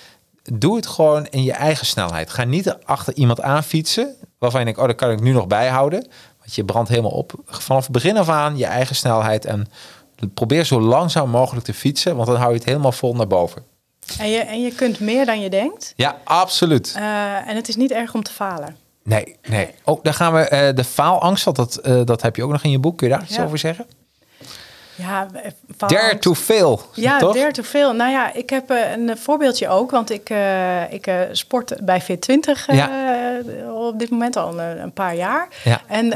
[0.42, 2.30] Doe het gewoon in je eigen snelheid.
[2.30, 4.14] Ga niet achter iemand aan fietsen.
[4.38, 6.06] Waarvan je denkt, oh, dat kan ik nu nog bijhouden.
[6.42, 7.32] Want je brandt helemaal op.
[7.46, 9.44] Vanaf het begin af aan je eigen snelheid.
[9.44, 9.66] En
[10.34, 12.16] probeer zo langzaam mogelijk te fietsen.
[12.16, 13.64] Want dan hou je het helemaal vol naar boven.
[14.18, 15.92] En je, en je kunt meer dan je denkt.
[15.96, 16.92] Ja, absoluut.
[16.96, 18.76] Eh, en het is niet erg om te falen.
[19.04, 19.68] Nee, nee.
[19.84, 21.54] Oh, dan gaan we eh, de faalangst.
[21.54, 22.98] Dat, eh, dat heb je ook nog in je boek.
[22.98, 23.44] Kun je daar iets Ja.
[23.44, 23.86] over zeggen?
[25.02, 26.06] Ja, eh, faalangst.
[26.06, 26.80] Dare to fail.
[26.94, 27.34] Ja, toch?
[27.34, 27.92] dare to veel.
[27.92, 29.90] Nou ja, ik heb eh, een voorbeeldje ook.
[29.90, 35.14] Want ik, eh, ik sport bij Fit20 eh, op dit moment al een, een paar
[35.14, 35.48] jaar.
[35.64, 35.80] Ja.
[35.88, 36.12] En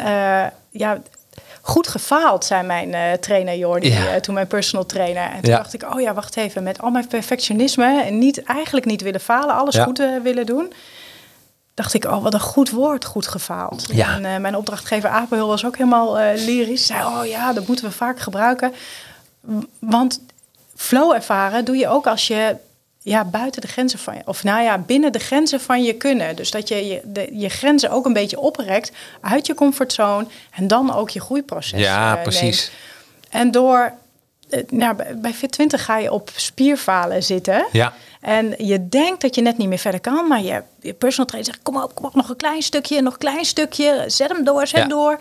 [0.71, 0.99] ja,
[1.61, 4.21] goed gefaald, zei mijn trainer Jordi, Ja.
[4.21, 5.23] toen mijn personal trainer.
[5.23, 5.57] En toen Ja.
[5.57, 6.63] dacht ik, oh ja, wacht even.
[6.63, 9.85] Met al mijn perfectionisme en niet, eigenlijk niet willen falen, alles Ja.
[9.85, 10.73] goed willen doen.
[11.77, 13.87] Dacht ik, oh wat een goed woord, goed gefaald.
[13.93, 14.15] Ja.
[14.15, 16.87] En eh, mijn opdrachtgever Apel was ook helemaal eh, lyrisch.
[16.87, 18.73] Zei, oh ja, dat moeten we vaak gebruiken.
[19.79, 20.21] Want
[20.75, 22.57] flow ervaren doe je ook als je
[23.01, 26.37] ja, buiten de grenzen van je, of nou ja, binnen de grenzen van je kunnen.
[26.37, 30.67] Dus dat je je, de, je grenzen ook een beetje oprekt uit je comfortzone en
[30.67, 31.81] dan ook je groeiproces.
[31.81, 32.43] Ja, eh, precies.
[32.43, 32.71] neemt.
[33.31, 33.93] En door,
[34.69, 37.67] nou, bij- bij Fit20 ga je op spierfalen zitten.
[37.73, 37.93] Ja.
[38.21, 41.53] En je denkt dat je net niet meer verder kan, maar je, je personal trainer
[41.53, 44.45] zegt: kom op, kom op, nog een klein stukje, nog een klein stukje, zet hem
[44.45, 44.87] door, zet Ja.
[44.89, 45.21] door.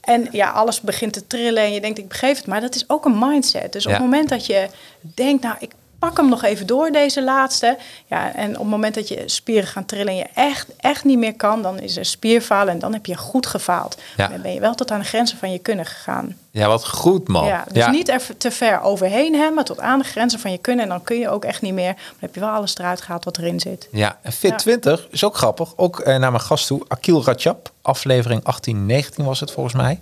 [0.00, 2.84] En ja, alles begint te trillen en je denkt: ik begeef het, maar dat is
[2.88, 3.72] ook een mindset.
[3.72, 3.96] Dus op Ja.
[3.96, 4.68] het moment dat je
[5.00, 7.78] denkt: nou, ik pak hem nog even door, deze laatste.
[8.06, 11.18] Ja, en op het moment dat je spieren gaan trillen en je echt, echt niet
[11.18, 13.96] meer kan, dan is er spierfalen en dan heb je goed gefaald.
[14.16, 14.28] Ja.
[14.28, 16.36] Dan ben je wel tot aan de grenzen van je kunnen gegaan.
[16.50, 17.46] Ja, wat goed, man.
[17.46, 20.58] Ja, dus niet er te ver overheen hebben, maar tot aan de grenzen van je
[20.58, 20.84] kunnen.
[20.84, 21.94] En dan kun je ook echt niet meer.
[21.94, 23.88] Dan heb je wel alles eruit gehaald wat erin zit.
[23.92, 25.72] Ja, en Fit 20 is ook grappig.
[25.76, 27.70] Ook eh, naar mijn gast toe, Akil Rajab.
[27.82, 30.00] Aflevering 18, 19 was het volgens mij.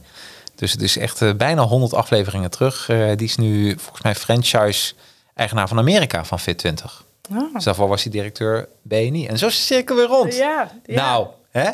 [0.55, 2.89] Dus het is echt eh, bijna 100 afleveringen terug.
[2.89, 4.15] Eh, die is nu volgens mij
[5.35, 7.05] franchise-eigenaar van Amerika van Fit 20.
[7.33, 7.65] Ah.
[7.65, 9.27] Daarvoor was hij directeur BNI.
[9.27, 10.37] En zo is de cirkel weer rond.
[10.37, 10.95] Ja, ja.
[11.07, 11.69] Nou, hè?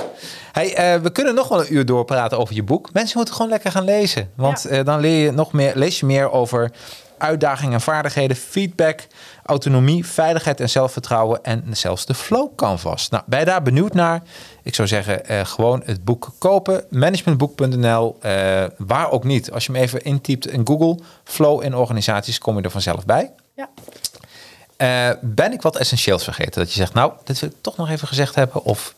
[0.52, 2.92] Hey, eh, we kunnen nog wel een uur doorpraten over je boek.
[2.92, 4.30] Mensen moeten gewoon lekker gaan lezen.
[4.34, 4.68] Want Ja.
[4.70, 6.70] eh, dan leer je nog meer, lees je meer over
[7.18, 9.06] uitdagingen en vaardigheden, feedback,
[9.44, 11.44] autonomie, veiligheid en zelfvertrouwen.
[11.44, 13.08] En zelfs de flow canvas.
[13.08, 14.22] Nou, ben je daar benieuwd naar?
[14.62, 16.84] Ik zou zeggen, eh, gewoon het boek kopen.
[16.90, 18.18] Managementboek.nl,
[18.78, 19.52] waar ook niet.
[19.52, 23.30] Als je hem even intypt in Google, flow in organisaties, kom je er vanzelf bij.
[23.60, 23.68] Ja.
[24.76, 26.60] Eh, ben ik wat essentieels vergeten?
[26.60, 28.64] Dat je zegt, nou, dit wil ik toch nog even gezegd hebben.
[28.64, 28.94] Of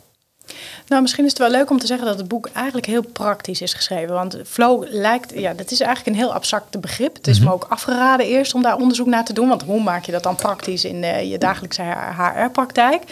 [0.89, 3.61] Nou, misschien is het wel leuk om te zeggen dat het boek eigenlijk heel praktisch
[3.61, 4.15] is geschreven.
[4.15, 7.17] Want flow lijkt, ja, dat is eigenlijk een heel abstract begrip.
[7.17, 9.49] Het is me ook afgeraden eerst om daar onderzoek naar te doen.
[9.49, 11.83] Want hoe maak je dat dan praktisch in eh, je dagelijkse
[12.17, 13.03] HR-praktijk?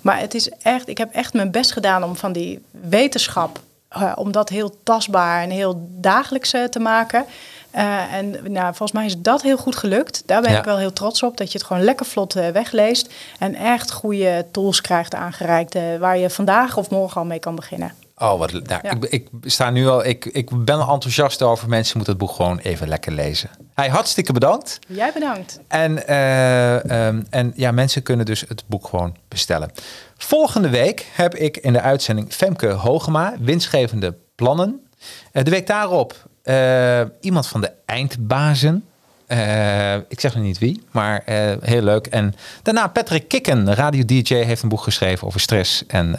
[0.00, 4.12] Maar het is echt, ik heb echt mijn best gedaan om van die wetenschap, eh,
[4.14, 7.24] om dat heel tastbaar en heel dagelijks te maken.
[7.72, 10.22] Eh, en nou, volgens mij is dat heel goed gelukt.
[10.26, 10.58] Daar ben Ja.
[10.58, 11.36] ik wel heel trots op.
[11.36, 13.12] Dat je het gewoon lekker vlot eh, wegleest.
[13.38, 15.74] En echt goede tools krijgt aangereikt.
[15.74, 17.92] eh, waar je vandaag of morgen al mee kan beginnen.
[18.18, 18.90] Oh, wat nou, Ja.
[18.90, 20.04] ik, ik sta nu al.
[20.04, 21.68] Ik, ik ben enthousiast over.
[21.68, 23.50] Mensen moeten het boek gewoon even lekker lezen.
[23.74, 24.78] Hey, hartstikke bedankt.
[24.88, 25.60] Jij bedankt.
[25.68, 29.70] En, eh, ehm, en ja, mensen kunnen dus het boek gewoon bestellen.
[30.16, 34.80] Volgende week heb ik in de uitzending Femke Hogema, winstgevende plannen.
[35.32, 38.84] De week daarop eh, iemand van de eindbazen.
[39.26, 42.06] Eh, ik zeg nog niet wie, maar eh, heel leuk.
[42.06, 45.86] En daarna Patrick Kikken, radio-dj, heeft een boek geschreven over stress.
[45.86, 46.16] En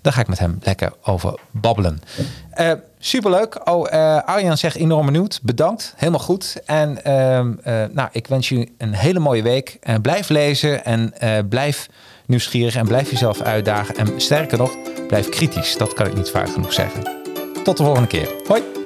[0.00, 2.00] daar ga ik met hem lekker over babbelen.
[3.06, 3.68] Superleuk.
[3.68, 3.84] Oh,
[4.24, 5.40] Arjan zegt enorm benieuwd.
[5.42, 5.94] Bedankt.
[5.96, 6.56] Helemaal goed.
[6.64, 9.76] En ehm, eh, nou, ik wens jullie een hele mooie week.
[9.80, 11.14] En blijf lezen en
[11.48, 11.88] blijf
[12.26, 13.96] nieuwsgierig en blijf jezelf uitdagen.
[13.96, 14.76] En sterker nog,
[15.06, 15.76] blijf kritisch.
[15.76, 17.02] Dat kan ik niet vaak genoeg zeggen.
[17.64, 18.28] Tot de volgende keer.
[18.46, 18.85] Hoi.